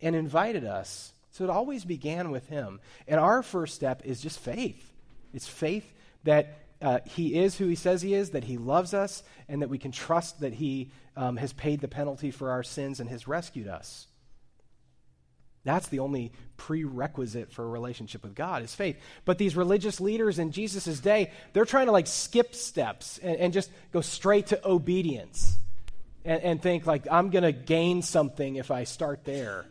and 0.00 0.14
invited 0.14 0.64
us. 0.64 1.12
So 1.32 1.44
it 1.44 1.50
always 1.50 1.84
began 1.84 2.30
with 2.30 2.48
Him. 2.48 2.80
And 3.08 3.18
our 3.18 3.42
first 3.42 3.74
step 3.74 4.02
is 4.04 4.20
just 4.20 4.38
faith. 4.38 4.92
It's 5.34 5.48
faith 5.48 5.92
that 6.24 6.58
uh, 6.80 7.00
He 7.04 7.38
is 7.38 7.56
who 7.56 7.66
He 7.66 7.74
says 7.74 8.02
He 8.02 8.14
is, 8.14 8.30
that 8.30 8.44
He 8.44 8.58
loves 8.58 8.94
us, 8.94 9.22
and 9.48 9.62
that 9.62 9.68
we 9.68 9.78
can 9.78 9.92
trust 9.92 10.40
that 10.40 10.54
He 10.54 10.90
um, 11.16 11.36
has 11.36 11.52
paid 11.52 11.80
the 11.80 11.88
penalty 11.88 12.30
for 12.30 12.50
our 12.50 12.62
sins 12.62 13.00
and 13.00 13.10
has 13.10 13.26
rescued 13.26 13.68
us. 13.68 14.06
That's 15.64 15.88
the 15.88 15.98
only 15.98 16.32
prerequisite 16.56 17.52
for 17.52 17.64
a 17.64 17.68
relationship 17.68 18.22
with 18.22 18.34
God 18.34 18.62
is 18.62 18.74
faith. 18.74 18.96
But 19.24 19.38
these 19.38 19.56
religious 19.56 20.00
leaders 20.00 20.38
in 20.38 20.52
Jesus' 20.52 21.00
day, 21.00 21.32
they're 21.52 21.64
trying 21.64 21.86
to 21.86 21.92
like 21.92 22.06
skip 22.06 22.54
steps 22.54 23.18
and, 23.18 23.36
and 23.36 23.52
just 23.52 23.70
go 23.92 24.00
straight 24.00 24.48
to 24.48 24.68
obedience 24.68 25.58
and, 26.24 26.42
and 26.42 26.62
think 26.62 26.86
like, 26.86 27.06
I'm 27.10 27.30
going 27.30 27.44
to 27.44 27.52
gain 27.52 28.02
something 28.02 28.56
if 28.56 28.70
I 28.70 28.84
start 28.84 29.24
there. 29.24 29.66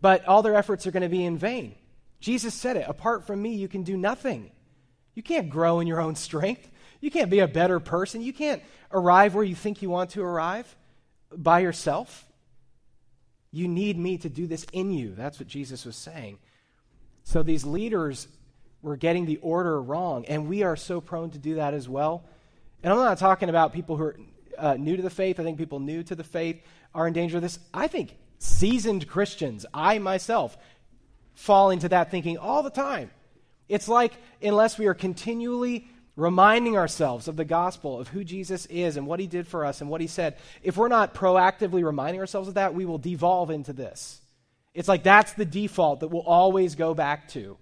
But 0.00 0.26
all 0.26 0.42
their 0.42 0.54
efforts 0.54 0.86
are 0.86 0.90
going 0.90 1.02
to 1.02 1.08
be 1.08 1.24
in 1.24 1.36
vain. 1.36 1.74
Jesus 2.20 2.54
said 2.54 2.76
it 2.76 2.86
apart 2.88 3.26
from 3.26 3.40
me, 3.40 3.54
you 3.54 3.68
can 3.68 3.82
do 3.82 3.96
nothing. 3.96 4.50
You 5.14 5.22
can't 5.22 5.48
grow 5.48 5.80
in 5.80 5.86
your 5.86 6.00
own 6.00 6.14
strength. 6.14 6.70
You 7.00 7.10
can't 7.10 7.30
be 7.30 7.40
a 7.40 7.48
better 7.48 7.80
person. 7.80 8.20
You 8.22 8.32
can't 8.32 8.62
arrive 8.92 9.34
where 9.34 9.44
you 9.44 9.54
think 9.54 9.82
you 9.82 9.90
want 9.90 10.10
to 10.10 10.22
arrive 10.22 10.74
by 11.34 11.60
yourself. 11.60 12.25
You 13.50 13.68
need 13.68 13.98
me 13.98 14.18
to 14.18 14.28
do 14.28 14.46
this 14.46 14.66
in 14.72 14.92
you. 14.92 15.14
That's 15.14 15.38
what 15.38 15.48
Jesus 15.48 15.84
was 15.84 15.96
saying. 15.96 16.38
So 17.24 17.42
these 17.42 17.64
leaders 17.64 18.28
were 18.82 18.96
getting 18.96 19.26
the 19.26 19.38
order 19.38 19.80
wrong, 19.80 20.24
and 20.26 20.48
we 20.48 20.62
are 20.62 20.76
so 20.76 21.00
prone 21.00 21.30
to 21.30 21.38
do 21.38 21.56
that 21.56 21.74
as 21.74 21.88
well. 21.88 22.24
And 22.82 22.92
I'm 22.92 22.98
not 22.98 23.18
talking 23.18 23.48
about 23.48 23.72
people 23.72 23.96
who 23.96 24.04
are 24.04 24.16
uh, 24.58 24.74
new 24.74 24.96
to 24.96 25.02
the 25.02 25.10
faith. 25.10 25.40
I 25.40 25.42
think 25.42 25.58
people 25.58 25.80
new 25.80 26.02
to 26.04 26.14
the 26.14 26.24
faith 26.24 26.62
are 26.94 27.06
in 27.06 27.12
danger 27.12 27.38
of 27.38 27.42
this. 27.42 27.58
I 27.74 27.88
think 27.88 28.16
seasoned 28.38 29.08
Christians, 29.08 29.66
I 29.74 29.98
myself, 29.98 30.56
fall 31.34 31.70
into 31.70 31.88
that 31.88 32.10
thinking 32.10 32.38
all 32.38 32.62
the 32.62 32.70
time. 32.70 33.10
It's 33.68 33.88
like, 33.88 34.12
unless 34.42 34.78
we 34.78 34.86
are 34.86 34.94
continually 34.94 35.88
reminding 36.16 36.76
ourselves 36.76 37.28
of 37.28 37.36
the 37.36 37.44
gospel, 37.44 38.00
of 38.00 38.08
who 38.08 38.24
Jesus 38.24 38.66
is 38.66 38.96
and 38.96 39.06
what 39.06 39.20
he 39.20 39.26
did 39.26 39.46
for 39.46 39.64
us 39.64 39.80
and 39.80 39.90
what 39.90 40.00
he 40.00 40.06
said, 40.06 40.36
if 40.62 40.76
we're 40.76 40.88
not 40.88 41.14
proactively 41.14 41.84
reminding 41.84 42.20
ourselves 42.20 42.48
of 42.48 42.54
that, 42.54 42.74
we 42.74 42.86
will 42.86 42.98
devolve 42.98 43.50
into 43.50 43.74
this. 43.74 44.20
It's 44.74 44.88
like 44.88 45.02
that's 45.02 45.34
the 45.34 45.44
default 45.44 46.00
that 46.00 46.08
we'll 46.08 46.22
always 46.22 46.74
go 46.74 46.94
back 46.94 47.28
to, 47.28 47.58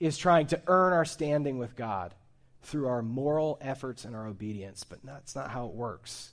is 0.00 0.18
trying 0.18 0.48
to 0.48 0.60
earn 0.66 0.92
our 0.92 1.04
standing 1.04 1.58
with 1.58 1.76
God 1.76 2.14
through 2.62 2.88
our 2.88 3.02
moral 3.02 3.58
efforts 3.60 4.04
and 4.04 4.16
our 4.16 4.26
obedience. 4.26 4.84
But 4.84 5.00
that's 5.04 5.36
not 5.36 5.50
how 5.50 5.66
it 5.66 5.74
works. 5.74 6.32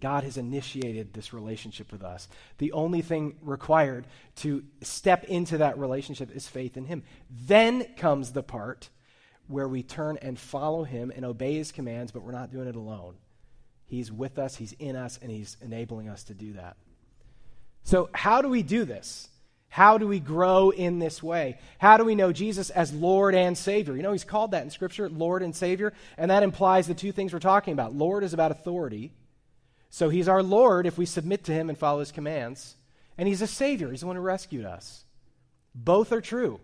God 0.00 0.24
has 0.24 0.36
initiated 0.36 1.14
this 1.14 1.32
relationship 1.32 1.90
with 1.90 2.02
us. 2.02 2.28
The 2.58 2.72
only 2.72 3.02
thing 3.02 3.36
required 3.40 4.06
to 4.36 4.64
step 4.82 5.24
into 5.24 5.58
that 5.58 5.78
relationship 5.78 6.34
is 6.34 6.46
faith 6.46 6.76
in 6.76 6.84
Him. 6.84 7.02
Then 7.30 7.84
comes 7.96 8.32
the 8.32 8.42
part 8.42 8.90
where 9.48 9.68
we 9.68 9.82
turn 9.82 10.18
and 10.22 10.38
follow 10.38 10.84
him 10.84 11.12
and 11.14 11.24
obey 11.24 11.54
his 11.54 11.72
commands, 11.72 12.12
but 12.12 12.22
we're 12.22 12.32
not 12.32 12.50
doing 12.50 12.68
it 12.68 12.76
alone. 12.76 13.14
He's 13.86 14.10
with 14.10 14.38
us, 14.38 14.56
he's 14.56 14.72
in 14.72 14.96
us, 14.96 15.18
and 15.22 15.30
he's 15.30 15.56
enabling 15.62 16.08
us 16.08 16.24
to 16.24 16.34
do 16.34 16.54
that. 16.54 16.76
So, 17.84 18.10
how 18.12 18.42
do 18.42 18.48
we 18.48 18.62
do 18.62 18.84
this? 18.84 19.28
How 19.68 19.98
do 19.98 20.08
we 20.08 20.20
grow 20.20 20.70
in 20.70 20.98
this 20.98 21.22
way? 21.22 21.58
How 21.78 21.96
do 21.96 22.04
we 22.04 22.14
know 22.14 22.32
Jesus 22.32 22.70
as 22.70 22.92
Lord 22.92 23.34
and 23.34 23.56
Savior? 23.56 23.94
You 23.94 24.02
know, 24.02 24.12
he's 24.12 24.24
called 24.24 24.52
that 24.52 24.64
in 24.64 24.70
Scripture, 24.70 25.08
Lord 25.08 25.42
and 25.42 25.54
Savior, 25.54 25.92
and 26.16 26.30
that 26.30 26.42
implies 26.42 26.86
the 26.88 26.94
two 26.94 27.12
things 27.12 27.32
we're 27.32 27.38
talking 27.38 27.72
about. 27.72 27.94
Lord 27.94 28.24
is 28.24 28.32
about 28.32 28.50
authority. 28.50 29.12
So, 29.90 30.08
he's 30.08 30.28
our 30.28 30.42
Lord 30.42 30.86
if 30.86 30.98
we 30.98 31.06
submit 31.06 31.44
to 31.44 31.52
him 31.52 31.68
and 31.68 31.78
follow 31.78 32.00
his 32.00 32.10
commands. 32.10 32.74
And 33.18 33.28
he's 33.28 33.42
a 33.42 33.46
Savior, 33.46 33.90
he's 33.90 34.00
the 34.00 34.06
one 34.08 34.16
who 34.16 34.22
rescued 34.22 34.64
us. 34.64 35.04
Both 35.74 36.10
are 36.10 36.20
true. 36.20 36.58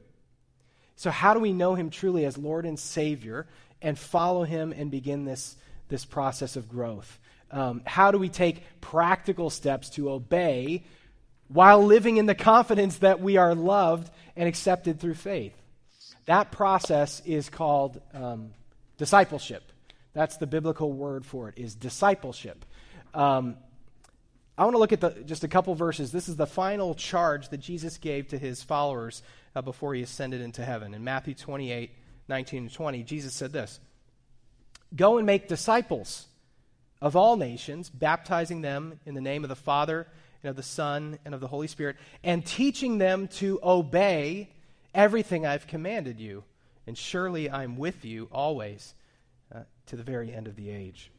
So, 1.02 1.10
how 1.10 1.34
do 1.34 1.40
we 1.40 1.52
know 1.52 1.74
him 1.74 1.90
truly 1.90 2.24
as 2.26 2.38
Lord 2.38 2.64
and 2.64 2.78
Savior 2.78 3.48
and 3.80 3.98
follow 3.98 4.44
him 4.44 4.72
and 4.72 4.88
begin 4.88 5.24
this, 5.24 5.56
this 5.88 6.04
process 6.04 6.54
of 6.54 6.68
growth? 6.68 7.18
Um, 7.50 7.82
how 7.84 8.12
do 8.12 8.18
we 8.18 8.28
take 8.28 8.62
practical 8.80 9.50
steps 9.50 9.90
to 9.90 10.12
obey 10.12 10.84
while 11.48 11.82
living 11.82 12.18
in 12.18 12.26
the 12.26 12.36
confidence 12.36 12.98
that 12.98 13.20
we 13.20 13.36
are 13.36 13.52
loved 13.52 14.12
and 14.36 14.48
accepted 14.48 15.00
through 15.00 15.14
faith? 15.14 15.60
That 16.26 16.52
process 16.52 17.20
is 17.26 17.48
called 17.48 18.00
um, 18.14 18.52
discipleship. 18.96 19.72
That's 20.12 20.36
the 20.36 20.46
biblical 20.46 20.92
word 20.92 21.26
for 21.26 21.48
it, 21.48 21.54
is 21.58 21.74
discipleship. 21.74 22.64
Um, 23.12 23.56
I 24.56 24.62
want 24.62 24.74
to 24.74 24.78
look 24.78 24.92
at 24.92 25.00
the, 25.00 25.10
just 25.26 25.42
a 25.42 25.48
couple 25.48 25.74
verses. 25.74 26.12
This 26.12 26.28
is 26.28 26.36
the 26.36 26.46
final 26.46 26.94
charge 26.94 27.48
that 27.48 27.58
Jesus 27.58 27.98
gave 27.98 28.28
to 28.28 28.38
his 28.38 28.62
followers 28.62 29.24
uh, 29.54 29.62
before 29.62 29.94
he 29.94 30.02
ascended 30.02 30.40
into 30.40 30.64
heaven. 30.64 30.94
In 30.94 31.04
Matthew 31.04 31.34
28 31.34 31.90
19 32.28 32.62
and 32.62 32.72
20, 32.72 33.02
Jesus 33.02 33.34
said 33.34 33.52
this 33.52 33.80
Go 34.94 35.18
and 35.18 35.26
make 35.26 35.48
disciples 35.48 36.26
of 37.00 37.16
all 37.16 37.36
nations, 37.36 37.90
baptizing 37.90 38.62
them 38.62 39.00
in 39.04 39.14
the 39.14 39.20
name 39.20 39.42
of 39.42 39.48
the 39.48 39.56
Father 39.56 40.06
and 40.42 40.50
of 40.50 40.56
the 40.56 40.62
Son 40.62 41.18
and 41.24 41.34
of 41.34 41.40
the 41.40 41.48
Holy 41.48 41.66
Spirit, 41.66 41.96
and 42.22 42.46
teaching 42.46 42.98
them 42.98 43.28
to 43.28 43.58
obey 43.62 44.50
everything 44.94 45.44
I've 45.46 45.66
commanded 45.66 46.20
you. 46.20 46.44
And 46.86 46.96
surely 46.96 47.50
I'm 47.50 47.76
with 47.76 48.04
you 48.04 48.28
always 48.32 48.94
uh, 49.54 49.60
to 49.86 49.96
the 49.96 50.02
very 50.02 50.32
end 50.32 50.46
of 50.46 50.56
the 50.56 50.70
age. 50.70 51.10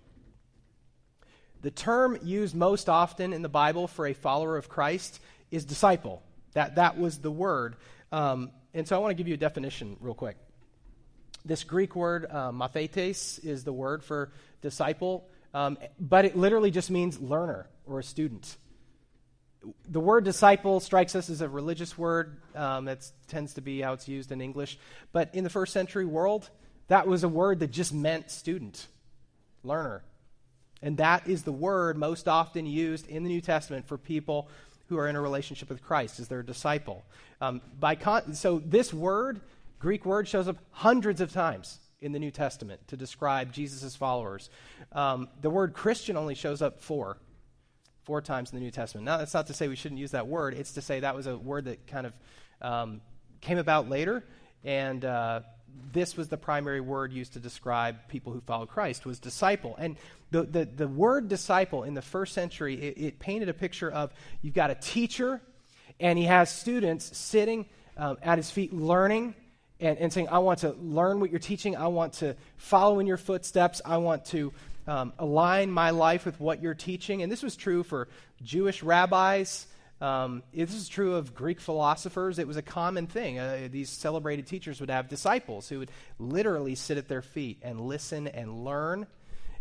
The 1.62 1.72
term 1.72 2.18
used 2.22 2.56
most 2.56 2.90
often 2.90 3.32
in 3.32 3.42
the 3.42 3.50
Bible 3.50 3.88
for 3.88 4.06
a 4.06 4.14
follower 4.14 4.58
of 4.58 4.68
Christ 4.68 5.20
is 5.50 5.64
disciple. 5.64 6.22
That, 6.54 6.76
that 6.76 6.98
was 6.98 7.20
the 7.20 7.32
word. 7.32 7.76
Um, 8.14 8.52
and 8.76 8.88
so 8.88 8.96
I 8.96 9.00
want 9.00 9.10
to 9.10 9.16
give 9.16 9.28
you 9.28 9.34
a 9.34 9.38
definition 9.38 9.98
real 10.00 10.14
quick. 10.14 10.38
This 11.44 11.64
Greek 11.64 11.96
word, 11.96 12.28
uh, 12.30 12.52
mathetes, 12.52 13.44
is 13.44 13.64
the 13.64 13.74
word 13.74 14.04
for 14.04 14.32
disciple, 14.62 15.28
um, 15.54 15.80
but 16.00 16.24
it 16.24 16.38
literally 16.38 16.70
just 16.70 16.92
means 16.92 17.20
learner 17.20 17.68
or 17.88 18.00
a 18.00 18.04
student. 18.04 18.56
The 19.90 20.00
word 20.00 20.26
disciple 20.26 20.80
strikes 20.80 21.16
us 21.16 21.30
as 21.30 21.42
a 21.42 21.50
religious 21.50 21.98
word. 21.98 22.38
Um, 22.54 22.86
that 22.86 23.10
tends 23.28 23.56
to 23.56 23.62
be 23.62 23.82
how 23.82 23.94
it's 23.94 24.08
used 24.08 24.32
in 24.32 24.42
English. 24.42 24.78
But 25.12 25.34
in 25.34 25.44
the 25.44 25.50
first 25.50 25.74
century 25.74 26.06
world, 26.06 26.50
that 26.90 27.08
was 27.08 27.24
a 27.24 27.30
word 27.30 27.62
that 27.62 27.72
just 27.72 27.94
meant 27.94 28.30
student, 28.30 28.88
learner. 29.64 30.04
And 30.84 30.98
that 30.98 31.28
is 31.28 31.44
the 31.44 31.52
word 31.52 31.98
most 31.98 32.28
often 32.28 32.68
used 32.68 33.08
in 33.08 33.24
the 33.24 33.30
New 33.30 33.42
Testament 33.42 33.88
for 33.88 33.98
people 33.98 34.50
who 34.94 35.00
are 35.00 35.08
in 35.08 35.16
a 35.16 35.22
relationship 35.22 35.70
with 35.70 35.82
Christ 35.82 36.20
as 36.20 36.28
their 36.28 36.44
disciple. 36.44 37.04
Um, 37.42 37.62
by 37.80 37.96
con- 37.96 38.36
so 38.36 38.60
this 38.64 38.94
word, 38.94 39.42
Greek 39.80 40.06
word, 40.06 40.28
shows 40.28 40.48
up 40.48 40.58
hundreds 40.72 41.20
of 41.20 41.32
times 41.32 41.80
in 42.00 42.12
the 42.12 42.20
New 42.20 42.32
Testament 42.32 42.88
to 42.88 42.98
describe 42.98 43.52
Jesus' 43.52 43.96
followers. 43.96 44.50
Um, 44.92 45.30
the 45.42 45.50
word 45.50 45.74
Christian 45.74 46.16
only 46.16 46.36
shows 46.36 46.62
up 46.62 46.82
four, 46.82 47.18
four 48.04 48.22
times 48.22 48.52
in 48.52 48.60
the 48.60 48.64
New 48.64 48.72
Testament. 48.72 49.06
Now, 49.06 49.18
that's 49.18 49.34
not 49.34 49.48
to 49.48 49.54
say 49.54 49.68
we 49.68 49.76
shouldn't 49.76 50.00
use 50.00 50.12
that 50.12 50.28
word. 50.28 50.54
It's 50.54 50.74
to 50.74 50.82
say 50.82 51.00
that 51.00 51.16
was 51.16 51.28
a 51.28 51.38
word 51.38 51.66
that 51.66 51.88
kind 51.88 52.06
of 52.06 52.14
um, 52.62 53.02
came 53.42 53.58
about 53.58 53.90
later, 53.90 54.24
and 54.64 55.04
uh, 55.04 55.42
this 55.92 56.18
was 56.18 56.28
the 56.28 56.38
primary 56.38 56.82
word 56.82 57.14
used 57.14 57.34
to 57.34 57.40
describe 57.40 58.08
people 58.08 58.34
who 58.34 58.42
followed 58.42 58.70
Christ 58.70 59.06
was 59.06 59.20
disciple. 59.20 59.76
And 59.78 59.96
the, 60.32 60.44
the, 60.44 60.66
the 60.66 60.88
word 60.88 61.28
disciple 61.28 61.84
in 61.84 61.94
the 61.94 62.02
first 62.02 62.34
century, 62.34 62.76
it, 62.76 62.98
it, 62.98 63.20
painted 63.20 63.50
a 63.50 63.54
picture 63.54 63.92
of 63.92 64.12
you've 64.42 64.56
got 64.56 64.72
a 64.72 64.76
teacher, 64.76 65.42
and 66.00 66.18
he 66.18 66.26
has 66.26 66.52
students 66.52 67.16
sitting 67.18 67.66
um, 67.98 68.18
at 68.24 68.38
his 68.38 68.50
feet 68.50 68.74
learning 68.74 69.36
and, 69.80 69.98
and 70.00 70.12
saying, 70.12 70.30
I 70.30 70.40
want 70.40 70.60
to 70.60 70.72
learn 70.72 71.20
what 71.20 71.30
you're 71.30 71.40
teaching. 71.40 71.76
I 71.76 71.88
want 71.88 72.14
to 72.14 72.36
follow 72.58 73.00
in 73.00 73.06
your 73.06 73.18
footsteps. 73.18 73.82
I 73.86 73.98
want 73.98 74.26
to 74.26 74.52
um, 74.88 75.14
align 75.20 75.72
my 75.72 75.92
life 75.92 76.26
with 76.26 76.40
what 76.40 76.62
you're 76.62 76.74
teaching. 76.74 77.22
And 77.22 77.32
this 77.32 77.44
was 77.44 77.56
true 77.56 77.84
for 77.84 78.08
Jewish 78.42 78.84
rabbis. 78.84 79.68
Um, 80.04 80.44
this 80.54 80.74
is 80.74 80.90
true 80.90 81.16
of 81.16 81.34
Greek 81.34 81.62
philosophers. 81.62 82.38
It 82.38 82.46
was 82.46 82.58
a 82.58 82.62
common 82.62 83.08
thing. 83.08 83.40
Uh, 83.40 83.70
these 83.72 83.90
celebrated 83.90 84.48
teachers 84.48 84.82
would 84.82 84.90
have 84.90 85.08
disciples 85.08 85.70
who 85.70 85.80
would 85.80 85.92
literally 86.20 86.76
sit 86.76 86.98
at 86.98 87.08
their 87.08 87.22
feet 87.22 87.60
and 87.62 87.80
listen 87.80 88.28
and 88.28 88.66
learn. 88.66 89.08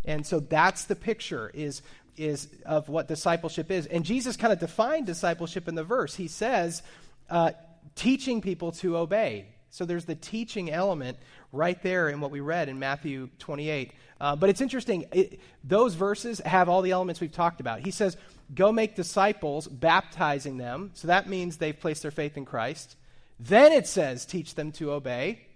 And 0.04 0.26
so 0.26 0.40
that's 0.40 0.86
the 0.86 0.96
picture 0.96 1.48
is, 1.54 1.82
is 2.16 2.48
of 2.66 2.88
what 2.88 3.06
discipleship 3.06 3.70
is. 3.70 3.86
And 3.86 4.04
Jesus 4.04 4.36
kind 4.36 4.52
of 4.52 4.58
defined 4.58 5.06
discipleship 5.06 5.68
in 5.68 5.76
the 5.76 5.84
verse. 5.84 6.16
He 6.16 6.26
says, 6.26 6.82
uh, 7.30 7.52
teaching 7.94 8.40
people 8.40 8.72
to 8.72 8.96
obey. 8.96 9.46
So 9.70 9.84
there's 9.84 10.06
the 10.06 10.16
teaching 10.16 10.72
element 10.72 11.18
right 11.52 11.80
there 11.84 12.08
in 12.08 12.20
what 12.20 12.32
we 12.32 12.40
read 12.40 12.68
in 12.68 12.80
Matthew 12.80 13.30
28. 13.38 13.92
Uh, 14.20 14.34
but 14.34 14.50
it's 14.50 14.60
interesting, 14.60 15.06
it, 15.12 15.38
those 15.62 15.94
verses 15.94 16.40
have 16.40 16.68
all 16.68 16.82
the 16.82 16.90
elements 16.90 17.20
we've 17.20 17.30
talked 17.30 17.60
about. 17.60 17.80
He 17.80 17.92
says, 17.92 18.16
Go 18.54 18.72
make 18.72 18.96
disciples, 18.96 19.66
baptizing 19.66 20.58
them. 20.58 20.90
So 20.94 21.08
that 21.08 21.28
means 21.28 21.56
they've 21.56 21.78
placed 21.78 22.02
their 22.02 22.10
faith 22.10 22.36
in 22.36 22.44
Christ. 22.44 22.96
Then 23.40 23.72
it 23.72 23.86
says, 23.86 24.26
Teach 24.26 24.54
them 24.54 24.72
to 24.72 24.92
obey. 24.92 25.46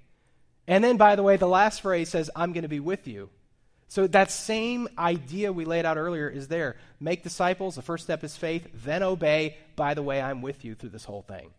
And 0.67 0.83
then, 0.83 0.97
by 0.97 1.15
the 1.15 1.23
way, 1.23 1.37
the 1.37 1.47
last 1.47 1.83
phrase 1.83 2.09
says, 2.09 2.31
I'm 2.35 2.53
going 2.53 2.63
to 2.63 2.69
be 2.69 2.81
with 2.81 3.07
you. 3.07 3.29
So 3.89 4.07
that 4.09 4.31
same 4.31 4.89
idea 4.99 5.53
we 5.53 5.65
laid 5.65 5.85
out 5.85 5.97
earlier 5.97 6.29
is 6.29 6.49
there. 6.49 6.77
Make 6.99 7.23
disciples, 7.23 7.77
the 7.77 7.83
first 7.83 8.05
step 8.05 8.25
is 8.25 8.37
faith, 8.37 8.67
then 8.85 9.03
obey. 9.03 9.57
By 9.77 9.95
the 9.95 10.03
way, 10.03 10.21
I'm 10.21 10.43
with 10.43 10.65
you 10.65 10.75
through 10.75 10.91
this 10.91 11.05
whole 11.05 11.23
thing. 11.23 11.51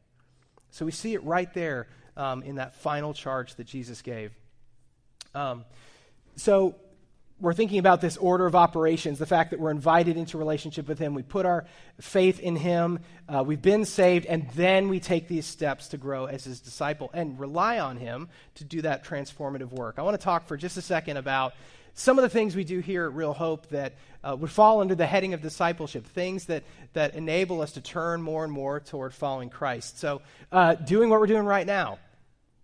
So 0.71 0.85
we 0.85 0.91
see 0.91 1.13
it 1.13 1.23
right 1.23 1.51
there 1.53 1.87
um, 2.17 2.43
in 2.43 2.55
that 2.55 2.75
final 2.75 3.13
charge 3.13 3.55
that 3.55 3.65
Jesus 3.65 4.01
gave. 4.01 4.31
Um, 5.33 5.63
so 6.35 6.75
we're 7.39 7.53
thinking 7.53 7.77
about 7.77 8.01
this 8.01 8.17
order 8.17 8.47
of 8.47 8.55
operations, 8.55 9.19
the 9.19 9.25
fact 9.27 9.51
that 9.51 9.59
we're 9.59 9.71
invited 9.71 10.17
into 10.17 10.37
relationship 10.37 10.87
with 10.87 10.97
Him. 10.97 11.13
We 11.13 11.21
put 11.21 11.45
our 11.45 11.65
faith 12.01 12.39
in 12.39 12.55
Him. 12.55 12.99
Uh, 13.29 13.43
we've 13.45 13.61
been 13.61 13.85
saved, 13.85 14.25
and 14.25 14.49
then 14.55 14.89
we 14.89 14.99
take 14.99 15.27
these 15.27 15.45
steps 15.45 15.89
to 15.89 15.97
grow 15.97 16.25
as 16.25 16.45
His 16.45 16.59
disciple 16.59 17.11
and 17.13 17.39
rely 17.39 17.79
on 17.79 17.97
Him 17.97 18.29
to 18.55 18.63
do 18.63 18.81
that 18.81 19.05
transformative 19.05 19.71
work. 19.71 19.95
I 19.97 20.01
want 20.01 20.19
to 20.19 20.23
talk 20.23 20.47
for 20.47 20.57
just 20.57 20.77
a 20.77 20.81
second 20.81 21.17
about 21.17 21.53
some 21.93 22.17
of 22.17 22.23
the 22.23 22.29
things 22.29 22.55
we 22.55 22.63
do 22.63 22.79
here 22.79 23.05
at 23.05 23.13
Real 23.13 23.33
Hope 23.33 23.67
that 23.69 23.93
uh, 24.23 24.35
would 24.35 24.51
fall 24.51 24.81
under 24.81 24.95
the 24.95 25.05
heading 25.05 25.33
of 25.33 25.41
discipleship, 25.41 26.05
things 26.05 26.45
that, 26.45 26.63
that 26.93 27.15
enable 27.15 27.61
us 27.61 27.73
to 27.73 27.81
turn 27.81 28.21
more 28.21 28.43
and 28.43 28.53
more 28.53 28.79
toward 28.79 29.13
following 29.13 29.49
Christ. 29.49 29.99
So, 29.99 30.21
uh, 30.51 30.75
doing 30.75 31.09
what 31.09 31.19
we're 31.19 31.27
doing 31.27 31.45
right 31.45 31.65
now, 31.65 31.99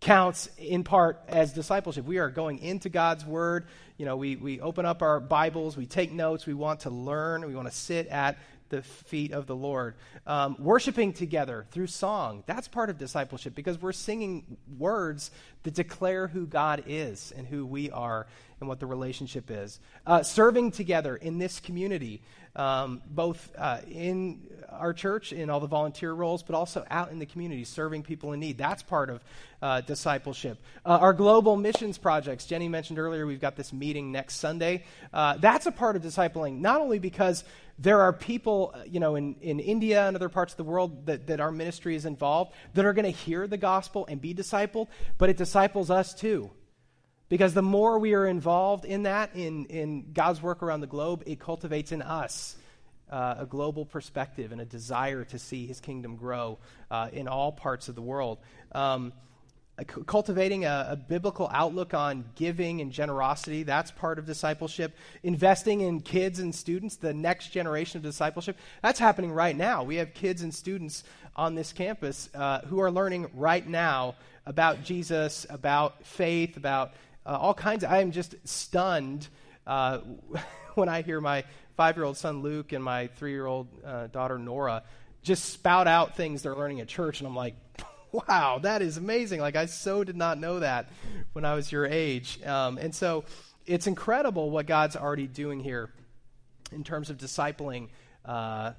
counts 0.03 0.49
in 0.57 0.83
part 0.83 1.17
as 1.29 1.53
discipleship. 1.53 2.05
We 2.05 2.17
are 2.17 2.29
going 2.29 2.59
into 2.59 2.89
God's 2.89 3.25
Word. 3.25 3.67
You 3.97 4.05
know, 4.05 4.17
we, 4.17 4.35
we 4.35 4.59
open 4.59 4.85
up 4.85 5.01
our 5.01 5.21
Bibles, 5.21 5.77
we 5.77 5.85
take 5.85 6.11
notes, 6.11 6.45
we 6.45 6.53
want 6.53 6.81
to 6.81 6.89
learn, 6.89 7.45
we 7.45 7.55
want 7.55 7.69
to 7.69 7.73
sit 7.73 8.07
at 8.07 8.37
the 8.67 8.81
feet 8.81 9.31
of 9.31 9.47
the 9.47 9.55
Lord. 9.55 9.95
Um, 10.27 10.57
worshiping 10.59 11.13
together 11.13 11.65
through 11.71 11.87
song, 11.87 12.43
that's 12.47 12.67
part 12.67 12.89
of 12.89 12.97
discipleship 12.97 13.55
because 13.55 13.81
we're 13.81 13.93
singing 13.93 14.57
words 14.77 15.31
that 15.63 15.73
declare 15.73 16.27
who 16.27 16.47
God 16.47 16.83
is 16.85 17.31
and 17.37 17.47
who 17.47 17.65
we 17.65 17.89
are 17.89 18.27
and 18.59 18.67
what 18.67 18.81
the 18.81 18.85
relationship 18.85 19.49
is. 19.49 19.79
Uh, 20.05 20.21
serving 20.21 20.71
together 20.71 21.15
in 21.15 21.37
this 21.37 21.61
community, 21.61 22.21
um, 22.57 23.01
both 23.07 23.51
uh, 23.57 23.77
in 23.89 24.41
our 24.79 24.93
church, 24.93 25.33
in 25.33 25.49
all 25.49 25.59
the 25.59 25.67
volunteer 25.67 26.13
roles, 26.13 26.43
but 26.43 26.55
also 26.55 26.85
out 26.89 27.11
in 27.11 27.19
the 27.19 27.25
community, 27.25 27.63
serving 27.63 28.03
people 28.03 28.33
in 28.33 28.39
need. 28.39 28.57
That's 28.57 28.83
part 28.83 29.09
of 29.09 29.23
uh, 29.61 29.81
discipleship. 29.81 30.57
Uh, 30.85 30.97
our 31.01 31.13
global 31.13 31.55
missions 31.55 31.97
projects, 31.97 32.45
Jenny 32.45 32.67
mentioned 32.67 32.99
earlier, 32.99 33.25
we've 33.25 33.41
got 33.41 33.55
this 33.55 33.71
meeting 33.71 34.11
next 34.11 34.35
Sunday. 34.35 34.83
Uh, 35.13 35.37
that's 35.37 35.65
a 35.65 35.71
part 35.71 35.95
of 35.95 36.01
discipling, 36.01 36.59
not 36.59 36.81
only 36.81 36.99
because 36.99 37.43
there 37.79 38.01
are 38.01 38.13
people, 38.13 38.73
uh, 38.75 38.83
you 38.85 38.99
know, 38.99 39.15
in, 39.15 39.35
in 39.41 39.59
India 39.59 40.07
and 40.07 40.15
other 40.15 40.29
parts 40.29 40.53
of 40.53 40.57
the 40.57 40.63
world 40.63 41.05
that, 41.05 41.27
that 41.27 41.39
our 41.39 41.51
ministry 41.51 41.95
is 41.95 42.05
involved 42.05 42.53
that 42.73 42.85
are 42.85 42.93
going 42.93 43.05
to 43.05 43.11
hear 43.11 43.47
the 43.47 43.57
gospel 43.57 44.05
and 44.07 44.21
be 44.21 44.33
discipled, 44.33 44.87
but 45.17 45.29
it 45.29 45.37
disciples 45.37 45.89
us 45.89 46.13
too. 46.13 46.51
Because 47.29 47.53
the 47.53 47.63
more 47.63 47.97
we 47.97 48.13
are 48.13 48.27
involved 48.27 48.85
in 48.85 49.03
that, 49.03 49.35
in, 49.35 49.65
in 49.65 50.11
God's 50.13 50.41
work 50.41 50.61
around 50.61 50.81
the 50.81 50.87
globe, 50.87 51.23
it 51.25 51.39
cultivates 51.39 51.91
in 51.91 52.01
us 52.01 52.57
uh, 53.09 53.35
a 53.39 53.45
global 53.45 53.85
perspective 53.85 54.51
and 54.51 54.61
a 54.61 54.65
desire 54.65 55.23
to 55.25 55.39
see 55.39 55.65
his 55.65 55.79
kingdom 55.79 56.15
grow 56.15 56.57
uh, 56.89 57.09
in 57.13 57.27
all 57.27 57.51
parts 57.51 57.89
of 57.89 57.95
the 57.95 58.01
world. 58.01 58.39
Um, 58.73 59.13
cultivating 60.05 60.65
a, 60.65 60.87
a, 60.91 60.95
biblical 60.95 61.49
outlook 61.51 61.95
on 61.95 62.25
giving 62.35 62.79
and 62.79 62.91
generosity 62.91 63.63
that's 63.63 63.89
part 63.89 64.19
of 64.19 64.25
discipleship. 64.25 64.95
Investing 65.23 65.81
in 65.81 65.99
kids 65.99 66.39
and 66.39 66.53
students 66.53 66.95
the 66.95 67.13
next 67.13 67.49
generation 67.49 67.97
of 67.97 68.03
discipleship 68.03 68.55
that's 68.83 68.99
happening 68.99 69.31
right 69.31 69.57
now. 69.57 69.83
We 69.83 69.95
have 69.95 70.13
kids 70.13 70.43
and 70.43 70.53
students 70.53 71.03
on 71.35 71.55
this 71.55 71.73
campus 71.73 72.29
uh, 72.35 72.59
who 72.61 72.81
are 72.81 72.91
learning 72.91 73.31
right 73.33 73.67
now 73.67 74.13
about 74.45 74.83
jesus 74.83 75.45
about 75.49 76.05
faith 76.05 76.57
about 76.57 76.93
uh, 77.25 77.37
all 77.39 77.53
kinds. 77.53 77.83
Of, 77.83 77.91
I 77.91 78.01
am 78.01 78.11
just 78.11 78.35
stunned 78.43 79.27
uh, 79.65 79.99
when 80.75 80.89
I 80.89 81.01
hear 81.01 81.21
my 81.21 81.43
five 81.75 81.95
year 81.97 82.05
old 82.05 82.17
son 82.17 82.41
Luke 82.41 82.71
and 82.71 82.83
my 82.83 83.07
three 83.07 83.31
year 83.31 83.45
old 83.45 83.67
uh, 83.85 84.07
daughter 84.07 84.37
Nora 84.37 84.83
just 85.23 85.45
spout 85.45 85.87
out 85.87 86.15
things 86.15 86.43
they're 86.43 86.55
learning 86.55 86.81
at 86.81 86.87
church, 86.87 87.19
and 87.19 87.27
I'm 87.27 87.35
like, 87.35 87.55
wow, 88.11 88.59
that 88.61 88.81
is 88.81 88.97
amazing. 88.97 89.39
Like, 89.39 89.55
I 89.55 89.65
so 89.65 90.03
did 90.03 90.17
not 90.17 90.37
know 90.37 90.59
that 90.59 90.89
when 91.31 91.45
I 91.45 91.55
was 91.55 91.71
your 91.71 91.85
age. 91.85 92.43
Um, 92.43 92.77
and 92.77 92.93
so 92.93 93.23
it's 93.65 93.87
incredible 93.87 94.49
what 94.51 94.67
God's 94.67 94.95
already 94.95 95.27
doing 95.27 95.59
here 95.61 95.89
in 96.71 96.83
terms 96.83 97.09
of 97.09 97.17
discipling 97.17 97.87
uh, 98.25 98.73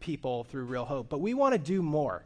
people 0.00 0.44
through 0.44 0.64
real 0.64 0.84
hope. 0.84 1.08
But 1.08 1.20
we 1.20 1.34
want 1.34 1.54
to 1.54 1.58
do 1.58 1.82
more. 1.82 2.24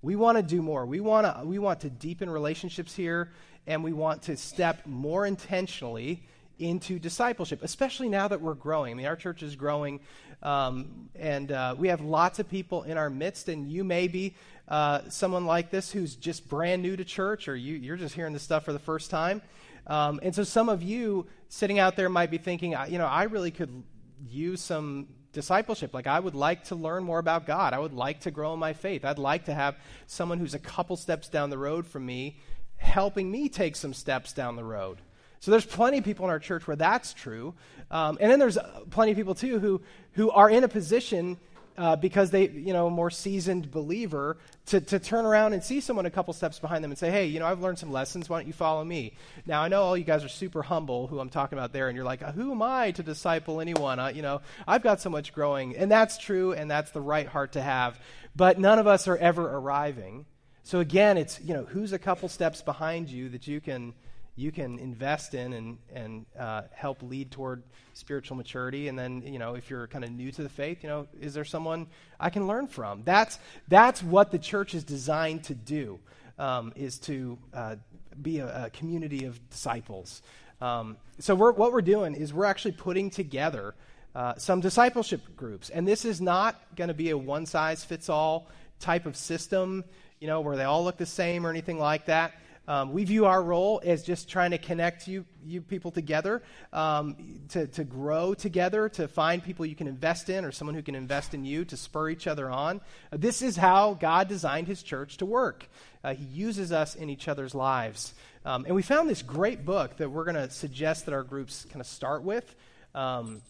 We 0.00 0.16
want 0.16 0.38
to 0.38 0.42
do 0.42 0.62
more. 0.62 0.86
We 0.86 1.00
want 1.00 1.26
to 1.26 1.44
we 1.44 1.58
want 1.58 1.80
to 1.80 1.90
deepen 1.90 2.30
relationships 2.30 2.94
here 2.94 3.32
and 3.66 3.82
we 3.82 3.92
want 3.92 4.22
to 4.22 4.36
step 4.36 4.86
more 4.86 5.26
intentionally 5.26 6.22
into 6.58 6.98
discipleship, 6.98 7.60
especially 7.62 8.08
now 8.08 8.28
that 8.28 8.40
we're 8.40 8.54
growing. 8.54 8.92
I 8.92 8.94
mean, 8.94 9.06
our 9.06 9.16
church 9.16 9.42
is 9.42 9.56
growing, 9.56 10.00
um, 10.42 11.08
and 11.14 11.52
uh, 11.52 11.74
we 11.78 11.88
have 11.88 12.00
lots 12.00 12.38
of 12.38 12.48
people 12.48 12.82
in 12.82 12.98
our 12.98 13.10
midst, 13.10 13.48
and 13.48 13.70
you 13.70 13.84
may 13.84 14.08
be 14.08 14.34
uh, 14.68 15.00
someone 15.08 15.46
like 15.46 15.70
this 15.70 15.90
who's 15.90 16.16
just 16.16 16.48
brand 16.48 16.82
new 16.82 16.96
to 16.96 17.04
church, 17.04 17.48
or 17.48 17.56
you, 17.56 17.76
you're 17.76 17.96
just 17.96 18.14
hearing 18.14 18.32
this 18.32 18.42
stuff 18.42 18.64
for 18.64 18.72
the 18.72 18.78
first 18.78 19.10
time. 19.10 19.42
Um, 19.86 20.20
and 20.22 20.34
so 20.34 20.44
some 20.44 20.68
of 20.68 20.82
you 20.82 21.26
sitting 21.48 21.78
out 21.78 21.96
there 21.96 22.08
might 22.08 22.30
be 22.30 22.38
thinking, 22.38 22.74
you 22.88 22.98
know, 22.98 23.06
I 23.06 23.24
really 23.24 23.50
could 23.50 23.82
use 24.26 24.60
some 24.60 25.08
discipleship. 25.32 25.94
Like, 25.94 26.06
I 26.06 26.20
would 26.20 26.34
like 26.34 26.64
to 26.64 26.74
learn 26.74 27.04
more 27.04 27.18
about 27.18 27.46
God. 27.46 27.72
I 27.72 27.78
would 27.78 27.94
like 27.94 28.20
to 28.20 28.30
grow 28.30 28.52
in 28.52 28.58
my 28.58 28.74
faith. 28.74 29.04
I'd 29.04 29.18
like 29.18 29.46
to 29.46 29.54
have 29.54 29.76
someone 30.06 30.38
who's 30.38 30.54
a 30.54 30.58
couple 30.58 30.96
steps 30.96 31.28
down 31.28 31.50
the 31.50 31.58
road 31.58 31.86
from 31.86 32.04
me 32.04 32.38
helping 32.78 33.30
me 33.30 33.48
take 33.48 33.76
some 33.76 33.92
steps 33.92 34.32
down 34.32 34.56
the 34.56 34.64
road. 34.64 34.98
So 35.40 35.50
there's 35.50 35.66
plenty 35.66 35.98
of 35.98 36.04
people 36.04 36.24
in 36.24 36.30
our 36.30 36.38
church 36.38 36.66
where 36.66 36.76
that's 36.76 37.14
true. 37.14 37.54
Um, 37.90 38.18
and 38.20 38.30
then 38.30 38.38
there's 38.38 38.58
plenty 38.90 39.12
of 39.12 39.16
people, 39.16 39.34
too, 39.34 39.58
who, 39.58 39.80
who 40.12 40.30
are 40.30 40.50
in 40.50 40.64
a 40.64 40.68
position 40.68 41.38
uh, 41.78 41.94
because 41.94 42.30
they, 42.32 42.48
you 42.48 42.72
know, 42.72 42.88
a 42.88 42.90
more 42.90 43.08
seasoned 43.08 43.70
believer, 43.70 44.36
to, 44.66 44.80
to 44.80 44.98
turn 44.98 45.24
around 45.24 45.52
and 45.52 45.62
see 45.62 45.80
someone 45.80 46.06
a 46.06 46.10
couple 46.10 46.34
steps 46.34 46.58
behind 46.58 46.82
them 46.82 46.90
and 46.90 46.98
say, 46.98 47.08
hey, 47.08 47.26
you 47.26 47.38
know, 47.38 47.46
I've 47.46 47.60
learned 47.60 47.78
some 47.78 47.92
lessons. 47.92 48.28
Why 48.28 48.40
don't 48.40 48.48
you 48.48 48.52
follow 48.52 48.84
me? 48.84 49.14
Now, 49.46 49.62
I 49.62 49.68
know 49.68 49.82
all 49.82 49.96
you 49.96 50.02
guys 50.04 50.24
are 50.24 50.28
super 50.28 50.62
humble, 50.62 51.06
who 51.06 51.20
I'm 51.20 51.30
talking 51.30 51.56
about 51.56 51.72
there, 51.72 51.86
and 51.88 51.94
you're 51.94 52.04
like, 52.04 52.20
who 52.20 52.50
am 52.50 52.62
I 52.62 52.90
to 52.90 53.02
disciple 53.04 53.60
anyone? 53.60 54.00
I, 54.00 54.10
you 54.10 54.22
know, 54.22 54.40
I've 54.66 54.82
got 54.82 55.00
so 55.00 55.08
much 55.08 55.32
growing. 55.32 55.76
And 55.76 55.88
that's 55.88 56.18
true, 56.18 56.52
and 56.52 56.68
that's 56.68 56.90
the 56.90 57.00
right 57.00 57.28
heart 57.28 57.52
to 57.52 57.62
have. 57.62 58.00
But 58.34 58.58
none 58.58 58.80
of 58.80 58.88
us 58.88 59.06
are 59.06 59.16
ever 59.16 59.48
arriving. 59.48 60.26
So 60.64 60.80
again, 60.80 61.16
it's, 61.16 61.40
you 61.40 61.54
know, 61.54 61.64
who's 61.64 61.92
a 61.92 61.98
couple 61.98 62.28
steps 62.28 62.60
behind 62.60 63.08
you 63.08 63.28
that 63.28 63.46
you 63.46 63.60
can 63.60 63.94
you 64.38 64.52
can 64.52 64.78
invest 64.78 65.34
in 65.34 65.52
and, 65.52 65.78
and 65.92 66.24
uh, 66.38 66.62
help 66.72 67.02
lead 67.02 67.28
toward 67.32 67.64
spiritual 67.92 68.36
maturity. 68.36 68.86
And 68.86 68.96
then, 68.96 69.20
you 69.26 69.40
know, 69.40 69.56
if 69.56 69.68
you're 69.68 69.88
kind 69.88 70.04
of 70.04 70.12
new 70.12 70.30
to 70.30 70.44
the 70.44 70.48
faith, 70.48 70.84
you 70.84 70.88
know, 70.88 71.08
is 71.20 71.34
there 71.34 71.44
someone 71.44 71.88
I 72.20 72.30
can 72.30 72.46
learn 72.46 72.68
from? 72.68 73.02
That's, 73.04 73.40
that's 73.66 74.00
what 74.00 74.30
the 74.30 74.38
church 74.38 74.74
is 74.74 74.84
designed 74.84 75.42
to 75.44 75.54
do, 75.54 75.98
um, 76.38 76.72
is 76.76 77.00
to 77.00 77.36
uh, 77.52 77.76
be 78.22 78.38
a, 78.38 78.66
a, 78.66 78.70
community 78.70 79.24
of 79.24 79.50
disciples. 79.50 80.22
Um, 80.60 80.98
so 81.18 81.34
we're, 81.34 81.52
what 81.52 81.72
we're 81.72 81.82
doing 81.82 82.14
is 82.14 82.32
we're 82.32 82.44
actually 82.44 82.72
putting 82.72 83.10
together 83.10 83.74
uh, 84.14 84.34
some 84.36 84.60
discipleship 84.60 85.20
groups. 85.36 85.68
And 85.68 85.86
this 85.86 86.04
is 86.04 86.20
not 86.20 86.62
going 86.76 86.88
to 86.88 86.94
be 86.94 87.10
a 87.10 87.18
one-size-fits-all 87.18 88.48
type 88.78 89.04
of 89.04 89.16
system, 89.16 89.84
you 90.20 90.28
know, 90.28 90.40
where 90.42 90.56
they 90.56 90.64
all 90.64 90.84
look 90.84 90.96
the 90.96 91.06
same 91.06 91.44
or 91.44 91.50
anything 91.50 91.80
like 91.80 92.06
that. 92.06 92.34
Um, 92.68 92.92
we 92.92 93.04
view 93.04 93.24
our 93.24 93.42
role 93.42 93.80
as 93.82 94.02
just 94.02 94.28
trying 94.28 94.50
to 94.50 94.58
connect 94.58 95.08
you, 95.08 95.24
you 95.42 95.62
people 95.62 95.90
together, 95.90 96.42
um, 96.74 97.16
to, 97.48 97.66
to 97.68 97.82
grow 97.82 98.34
together, 98.34 98.90
to 98.90 99.08
find 99.08 99.42
people 99.42 99.64
you 99.64 99.74
can 99.74 99.88
invest 99.88 100.28
in 100.28 100.44
or 100.44 100.52
someone 100.52 100.74
who 100.74 100.82
can 100.82 100.94
invest 100.94 101.32
in 101.32 101.46
you, 101.46 101.64
to 101.64 101.78
spur 101.78 102.10
each 102.10 102.26
other 102.26 102.50
on. 102.50 102.82
Uh, 103.10 103.16
this 103.16 103.40
is 103.40 103.56
how 103.56 103.94
God 103.94 104.28
designed 104.28 104.66
his 104.66 104.82
church 104.82 105.16
to 105.16 105.26
work. 105.26 105.66
Uh, 106.04 106.12
he 106.12 106.26
uses 106.26 106.70
us 106.70 106.94
in 106.94 107.08
each 107.08 107.26
other's 107.26 107.54
lives. 107.54 108.12
Um, 108.44 108.66
and 108.66 108.74
we 108.74 108.82
found 108.82 109.08
this 109.08 109.22
great 109.22 109.64
book 109.64 109.96
that 109.96 110.10
we're 110.10 110.24
going 110.24 110.34
to 110.36 110.50
suggest 110.50 111.06
that 111.06 111.14
our 111.14 111.22
groups 111.22 111.66
kind 111.70 111.80
of 111.80 111.86
start 111.86 112.22
with. 112.22 112.54
Um, 112.94 113.40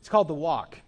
it's 0.00 0.10
called 0.10 0.28
The 0.28 0.34
Walk 0.34 0.78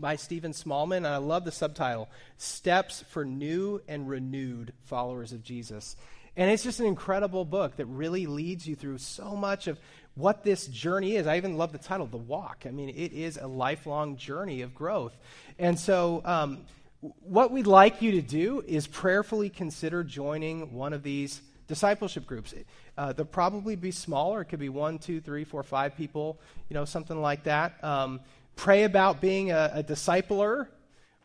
by 0.00 0.16
Stephen 0.16 0.52
Smallman, 0.52 0.98
and 0.98 1.06
I 1.06 1.18
love 1.18 1.44
the 1.44 1.52
subtitle 1.52 2.08
Steps 2.38 3.04
for 3.10 3.24
New 3.24 3.82
and 3.86 4.08
Renewed 4.08 4.72
Followers 4.84 5.32
of 5.32 5.42
Jesus. 5.42 5.96
And 6.36 6.50
it's 6.50 6.62
just 6.62 6.80
an 6.80 6.86
incredible 6.86 7.44
book 7.44 7.76
that 7.76 7.86
really 7.86 8.26
leads 8.26 8.66
you 8.66 8.74
through 8.74 8.98
so 8.98 9.34
much 9.34 9.68
of 9.68 9.78
what 10.14 10.44
this 10.44 10.66
journey 10.66 11.16
is. 11.16 11.26
I 11.26 11.36
even 11.36 11.56
love 11.56 11.72
the 11.72 11.78
title, 11.78 12.06
The 12.06 12.16
Walk. 12.18 12.64
I 12.66 12.70
mean, 12.70 12.90
it 12.90 13.12
is 13.12 13.38
a 13.38 13.46
lifelong 13.46 14.16
journey 14.16 14.62
of 14.62 14.74
growth. 14.74 15.16
And 15.58 15.78
so, 15.78 16.22
um, 16.24 16.66
what 17.00 17.50
we'd 17.50 17.66
like 17.66 18.02
you 18.02 18.12
to 18.12 18.22
do 18.22 18.62
is 18.66 18.86
prayerfully 18.86 19.50
consider 19.50 20.02
joining 20.02 20.72
one 20.72 20.92
of 20.92 21.02
these 21.02 21.40
discipleship 21.68 22.26
groups. 22.26 22.54
Uh, 22.96 23.12
they'll 23.12 23.26
probably 23.26 23.76
be 23.76 23.90
smaller. 23.90 24.40
It 24.40 24.46
could 24.46 24.58
be 24.58 24.68
one, 24.68 24.98
two, 24.98 25.20
three, 25.20 25.44
four, 25.44 25.62
five 25.62 25.96
people, 25.96 26.38
you 26.68 26.74
know, 26.74 26.84
something 26.84 27.20
like 27.20 27.44
that. 27.44 27.82
Um, 27.84 28.20
pray 28.56 28.84
about 28.84 29.20
being 29.20 29.52
a, 29.52 29.70
a 29.74 29.82
discipler 29.82 30.68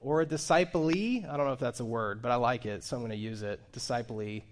or 0.01 0.21
a 0.21 0.25
disciplee. 0.25 1.27
I 1.29 1.37
don't 1.37 1.45
know 1.45 1.53
if 1.53 1.59
that's 1.59 1.79
a 1.79 1.85
word, 1.85 2.21
but 2.21 2.31
I 2.31 2.35
like 2.35 2.65
it, 2.65 2.83
so 2.83 2.97
I'm 2.97 3.01
going 3.01 3.11
to 3.11 3.17
use 3.17 3.41
it. 3.41 3.59
Disciplee 3.71 4.43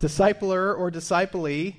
discipler 0.00 0.78
or 0.78 0.90
disciplee, 0.90 1.76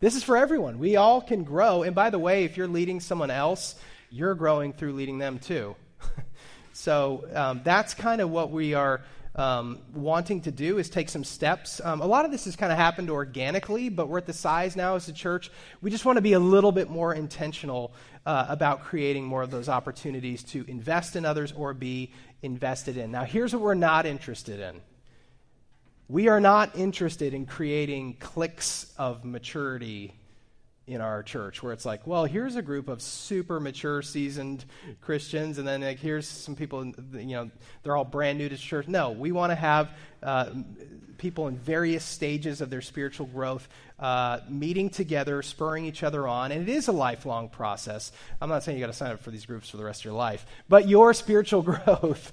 this 0.00 0.14
is 0.14 0.22
for 0.22 0.36
everyone. 0.36 0.78
We 0.78 0.96
all 0.96 1.20
can 1.20 1.44
grow. 1.44 1.82
And 1.82 1.94
by 1.94 2.10
the 2.10 2.18
way, 2.18 2.44
if 2.44 2.56
you're 2.56 2.68
leading 2.68 3.00
someone 3.00 3.30
else, 3.30 3.74
you're 4.10 4.34
growing 4.34 4.72
through 4.72 4.94
leading 4.94 5.18
them 5.18 5.38
too. 5.38 5.76
so 6.72 7.24
um, 7.34 7.60
that's 7.64 7.94
kind 7.94 8.20
of 8.20 8.30
what 8.30 8.50
we 8.50 8.74
are 8.74 9.02
um, 9.36 9.78
wanting 9.94 10.40
to 10.42 10.50
do 10.50 10.78
is 10.78 10.90
take 10.90 11.08
some 11.08 11.22
steps. 11.22 11.80
Um, 11.84 12.00
a 12.00 12.06
lot 12.06 12.24
of 12.24 12.30
this 12.30 12.46
has 12.46 12.56
kind 12.56 12.72
of 12.72 12.78
happened 12.78 13.10
organically, 13.10 13.88
but 13.88 14.08
we're 14.08 14.18
at 14.18 14.26
the 14.26 14.32
size 14.32 14.74
now 14.74 14.96
as 14.96 15.08
a 15.08 15.12
church. 15.12 15.50
We 15.80 15.90
just 15.90 16.04
want 16.04 16.16
to 16.16 16.22
be 16.22 16.32
a 16.32 16.40
little 16.40 16.72
bit 16.72 16.90
more 16.90 17.14
intentional 17.14 17.92
uh, 18.26 18.46
about 18.48 18.82
creating 18.82 19.24
more 19.24 19.42
of 19.42 19.50
those 19.50 19.68
opportunities 19.68 20.42
to 20.44 20.64
invest 20.66 21.14
in 21.14 21.24
others 21.24 21.52
or 21.52 21.74
be 21.74 22.12
invested 22.42 22.96
in. 22.96 23.10
Now, 23.10 23.24
here's 23.24 23.52
what 23.52 23.62
we're 23.62 23.74
not 23.74 24.06
interested 24.06 24.60
in 24.60 24.80
we 26.10 26.26
are 26.26 26.40
not 26.40 26.76
interested 26.76 27.34
in 27.34 27.46
creating 27.46 28.16
cliques 28.18 28.92
of 28.98 29.24
maturity 29.24 30.12
in 30.88 31.00
our 31.00 31.22
church 31.22 31.62
where 31.62 31.72
it's 31.72 31.84
like, 31.84 32.04
well, 32.04 32.24
here's 32.24 32.56
a 32.56 32.62
group 32.62 32.88
of 32.88 33.00
super 33.00 33.60
mature, 33.60 34.02
seasoned 34.02 34.64
Christians, 35.00 35.58
and 35.58 35.68
then 35.68 35.82
like, 35.82 36.00
here's 36.00 36.26
some 36.26 36.56
people, 36.56 36.84
you 36.84 37.26
know, 37.26 37.50
they're 37.84 37.96
all 37.96 38.04
brand 38.04 38.38
new 38.38 38.48
to 38.48 38.56
church. 38.56 38.88
No, 38.88 39.12
we 39.12 39.30
want 39.30 39.52
to 39.52 39.54
have 39.54 39.90
uh, 40.20 40.50
people 41.16 41.46
in 41.46 41.56
various 41.56 42.02
stages 42.02 42.60
of 42.60 42.70
their 42.70 42.80
spiritual 42.80 43.26
growth 43.26 43.68
uh, 44.00 44.40
meeting 44.48 44.90
together, 44.90 45.42
spurring 45.42 45.84
each 45.84 46.02
other 46.02 46.26
on, 46.26 46.50
and 46.50 46.68
it 46.68 46.72
is 46.72 46.88
a 46.88 46.92
lifelong 46.92 47.48
process. 47.48 48.10
I'm 48.40 48.48
not 48.48 48.64
saying 48.64 48.76
you 48.76 48.82
got 48.84 48.90
to 48.90 48.98
sign 48.98 49.12
up 49.12 49.20
for 49.20 49.30
these 49.30 49.46
groups 49.46 49.70
for 49.70 49.76
the 49.76 49.84
rest 49.84 50.00
of 50.00 50.06
your 50.06 50.14
life, 50.14 50.44
but 50.68 50.88
your 50.88 51.14
spiritual 51.14 51.62
growth 51.70 52.32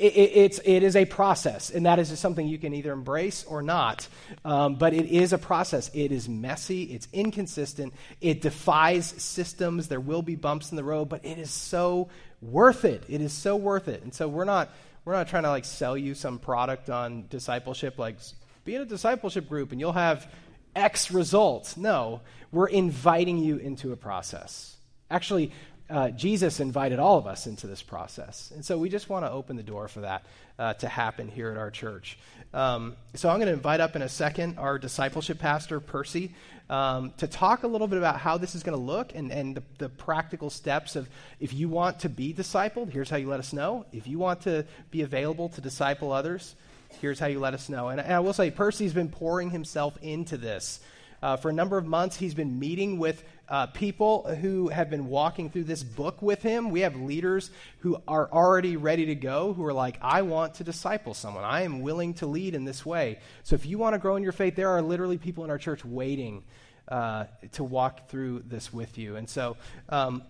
it, 0.00 0.32
it's, 0.34 0.60
it 0.64 0.82
is 0.82 0.96
a 0.96 1.04
process, 1.04 1.70
and 1.70 1.86
that 1.86 1.98
is 1.98 2.16
something 2.18 2.46
you 2.46 2.58
can 2.58 2.72
either 2.72 2.92
embrace 2.92 3.44
or 3.44 3.62
not. 3.62 4.08
Um, 4.44 4.76
but 4.76 4.94
it 4.94 5.06
is 5.06 5.32
a 5.32 5.38
process. 5.38 5.90
It 5.92 6.10
is 6.10 6.28
messy, 6.28 6.84
it's 6.84 7.06
inconsistent, 7.12 7.92
it 8.20 8.40
defies 8.40 9.06
systems. 9.06 9.88
There 9.88 10.00
will 10.00 10.22
be 10.22 10.36
bumps 10.36 10.70
in 10.70 10.76
the 10.76 10.84
road, 10.84 11.08
but 11.08 11.24
it 11.24 11.38
is 11.38 11.50
so 11.50 12.08
worth 12.40 12.84
it. 12.84 13.04
It 13.08 13.20
is 13.20 13.32
so 13.32 13.56
worth 13.56 13.88
it. 13.88 14.02
And 14.02 14.14
so 14.14 14.28
we're 14.28 14.44
not, 14.44 14.70
we're 15.04 15.12
not 15.12 15.28
trying 15.28 15.42
to 15.42 15.50
like 15.50 15.64
sell 15.64 15.96
you 15.96 16.14
some 16.14 16.38
product 16.38 16.88
on 16.88 17.26
discipleship, 17.28 17.98
like 17.98 18.16
be 18.64 18.74
in 18.74 18.82
a 18.82 18.86
discipleship 18.86 19.48
group 19.48 19.72
and 19.72 19.80
you'll 19.80 19.92
have 19.92 20.32
X 20.74 21.10
results. 21.10 21.76
No, 21.76 22.20
we're 22.52 22.68
inviting 22.68 23.38
you 23.38 23.56
into 23.56 23.92
a 23.92 23.96
process. 23.96 24.76
Actually, 25.10 25.52
uh, 25.90 26.10
Jesus 26.10 26.60
invited 26.60 26.98
all 26.98 27.18
of 27.18 27.26
us 27.26 27.46
into 27.46 27.66
this 27.66 27.82
process. 27.82 28.52
And 28.54 28.64
so 28.64 28.78
we 28.78 28.88
just 28.88 29.08
want 29.08 29.24
to 29.24 29.30
open 29.30 29.56
the 29.56 29.62
door 29.62 29.88
for 29.88 30.00
that 30.00 30.24
uh, 30.58 30.74
to 30.74 30.88
happen 30.88 31.28
here 31.28 31.50
at 31.50 31.56
our 31.56 31.70
church. 31.70 32.18
Um, 32.54 32.96
so 33.14 33.28
I'm 33.28 33.36
going 33.36 33.48
to 33.48 33.52
invite 33.52 33.80
up 33.80 33.96
in 33.96 34.02
a 34.02 34.08
second 34.08 34.58
our 34.58 34.78
discipleship 34.78 35.38
pastor, 35.38 35.80
Percy, 35.80 36.32
um, 36.68 37.12
to 37.16 37.26
talk 37.26 37.64
a 37.64 37.66
little 37.66 37.88
bit 37.88 37.98
about 37.98 38.18
how 38.18 38.38
this 38.38 38.54
is 38.54 38.62
going 38.62 38.78
to 38.78 38.84
look 38.84 39.12
and, 39.14 39.32
and 39.32 39.56
the, 39.56 39.62
the, 39.78 39.88
practical 39.88 40.50
steps 40.50 40.94
of 40.94 41.08
if 41.40 41.52
you 41.52 41.68
want 41.68 42.00
to 42.00 42.08
be 42.08 42.32
discipled, 42.32 42.92
here's 42.92 43.10
how 43.10 43.16
you 43.16 43.28
let 43.28 43.40
us 43.40 43.52
know. 43.52 43.86
If 43.92 44.06
you 44.06 44.18
want 44.18 44.42
to 44.42 44.64
be 44.92 45.02
available 45.02 45.48
to 45.50 45.60
disciple 45.60 46.12
others, 46.12 46.54
here's 47.00 47.18
how 47.18 47.26
you 47.26 47.40
let 47.40 47.54
us 47.54 47.68
know. 47.68 47.88
And, 47.88 48.00
and 48.00 48.12
I 48.12 48.20
will 48.20 48.32
say, 48.32 48.52
Percy's 48.52 48.92
been 48.92 49.08
pouring 49.08 49.50
himself 49.50 49.98
into 50.02 50.36
this. 50.36 50.80
Uh, 51.22 51.36
for 51.36 51.50
a 51.50 51.52
number 51.52 51.76
of 51.76 51.86
months, 51.86 52.16
he's 52.16 52.34
been 52.34 52.58
meeting 52.58 52.98
with 52.98 53.22
uh, 53.50 53.66
people 53.66 54.32
who 54.36 54.68
have 54.68 54.88
been 54.88 55.08
walking 55.08 55.50
through 55.50 55.64
this 55.64 55.82
book 55.82 56.22
with 56.22 56.40
him. 56.40 56.70
We 56.70 56.80
have 56.80 56.94
leaders 56.94 57.50
who 57.80 58.00
are 58.06 58.30
already 58.32 58.76
ready 58.76 59.06
to 59.06 59.16
go, 59.16 59.52
who 59.52 59.64
are 59.66 59.72
like, 59.72 59.98
I 60.00 60.22
want 60.22 60.54
to 60.54 60.64
disciple 60.64 61.14
someone. 61.14 61.42
I 61.42 61.62
am 61.62 61.80
willing 61.80 62.14
to 62.14 62.26
lead 62.26 62.54
in 62.54 62.64
this 62.64 62.86
way. 62.86 63.18
So 63.42 63.56
if 63.56 63.66
you 63.66 63.76
want 63.76 63.94
to 63.94 63.98
grow 63.98 64.14
in 64.14 64.22
your 64.22 64.32
faith, 64.32 64.54
there 64.54 64.68
are 64.68 64.80
literally 64.80 65.18
people 65.18 65.42
in 65.42 65.50
our 65.50 65.58
church 65.58 65.84
waiting 65.84 66.44
uh, 66.86 67.24
to 67.52 67.64
walk 67.64 68.08
through 68.08 68.44
this 68.46 68.72
with 68.72 68.98
you. 68.98 69.16
And 69.16 69.28
so 69.28 69.56
um, 69.88 70.22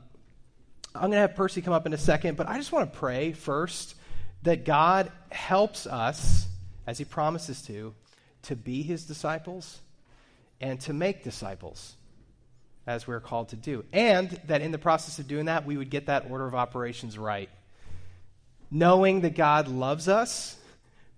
I'm 0.95 1.03
going 1.03 1.13
to 1.13 1.19
have 1.19 1.35
Percy 1.35 1.61
come 1.61 1.75
up 1.75 1.85
in 1.85 1.93
a 1.93 1.99
second, 1.99 2.39
but 2.39 2.49
I 2.49 2.57
just 2.57 2.73
want 2.73 2.91
to 2.91 2.99
pray 2.99 3.33
first 3.33 3.97
that 4.45 4.65
God 4.65 5.13
helps 5.31 5.87
us, 5.87 6.47
as 6.87 6.97
he 6.97 7.05
promises 7.05 7.61
to, 7.63 7.95
to 8.45 8.57
be 8.57 8.83
his 8.83 9.05
disciples 9.05 9.79
and 10.63 10.81
to 10.81 10.95
make 10.95 11.23
disciples 11.23 11.97
as 12.91 13.07
we're 13.07 13.21
called 13.21 13.51
to 13.51 13.57
do. 13.57 13.85
And 13.93 14.29
that 14.49 14.63
in 14.63 14.73
the 14.73 14.79
process 14.79 15.19
of 15.19 15.29
doing 15.29 15.47
that, 15.47 15.65
we 15.65 15.77
would 15.77 15.91
get 15.91 16.07
that 16.07 16.29
order 16.29 16.47
of 16.47 16.55
operations 16.55 17.17
right. 17.17 17.49
Knowing 18.71 19.21
that 19.21 19.37
God 19.37 19.69
loves 19.69 20.09
us 20.09 20.57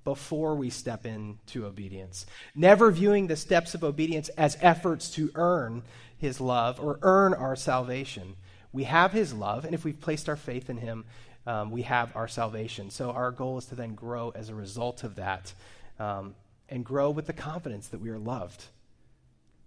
before 0.05 0.55
we 0.55 0.69
step 0.69 1.07
into 1.07 1.65
obedience. 1.65 2.27
Never 2.55 2.91
viewing 2.91 3.27
the 3.27 3.37
steps 3.37 3.75
of 3.75 3.85
obedience 3.85 4.29
as 4.31 4.59
efforts 4.61 5.11
to 5.13 5.31
earn 5.35 5.83
his 6.19 6.41
love 6.41 6.79
or 6.79 6.99
earn 7.03 7.35
our 7.35 7.57
salvation. 7.57 8.37
We 8.73 8.85
have 8.85 9.13
his 9.13 9.33
love, 9.33 9.65
and 9.65 9.75
if 9.75 9.85
we've 9.85 10.01
placed 10.01 10.29
our 10.29 10.37
faith 10.37 10.69
in 10.69 10.77
him, 10.77 11.05
um, 11.47 11.71
we 11.71 11.83
have 11.83 12.15
our 12.15 12.29
salvation. 12.29 12.91
So 12.91 13.11
our 13.11 13.31
goal 13.31 13.59
is 13.59 13.67
to 13.67 13.75
then 13.75 13.95
grow 13.95 14.31
as 14.35 14.49
a 14.49 14.55
result 14.55 15.05
of 15.05 15.17
that 15.17 15.53
um, 15.99 16.35
and 16.69 16.85
grow 16.85 17.11
with 17.11 17.27
the 17.27 17.33
confidence 17.33 17.89
that 17.89 18.01
we 18.01 18.11
are 18.11 18.19
loved 18.19 18.65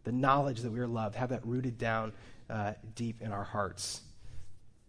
the 0.06 0.12
knowledge 0.12 0.62
that 0.62 0.72
we 0.72 0.80
are 0.80 0.88
loved, 0.88 1.16
have 1.16 1.30
that 1.30 1.45
rooted 1.45 1.78
down 1.78 2.14
uh, 2.49 2.74
deep 2.95 3.22
in 3.22 3.32
our 3.32 3.43
hearts. 3.43 4.01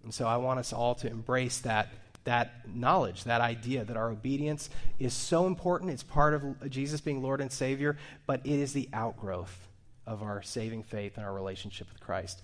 And 0.04 0.14
so 0.14 0.26
I 0.26 0.36
want 0.36 0.60
us 0.60 0.72
all 0.72 0.94
to 0.96 1.10
embrace 1.10 1.58
that, 1.60 1.88
that 2.24 2.68
knowledge, 2.72 3.24
that 3.24 3.40
idea 3.40 3.84
that 3.84 3.96
our 3.96 4.10
obedience 4.10 4.70
is 5.00 5.12
so 5.12 5.46
important. 5.46 5.90
It's 5.90 6.02
part 6.02 6.34
of 6.34 6.70
Jesus 6.70 7.00
being 7.00 7.22
Lord 7.22 7.40
and 7.40 7.50
Savior, 7.50 7.96
but 8.26 8.40
it 8.44 8.52
is 8.52 8.72
the 8.72 8.88
outgrowth 8.92 9.68
of 10.06 10.22
our 10.22 10.42
saving 10.42 10.84
faith 10.84 11.16
and 11.16 11.26
our 11.26 11.34
relationship 11.34 11.88
with 11.92 12.00
Christ. 12.00 12.34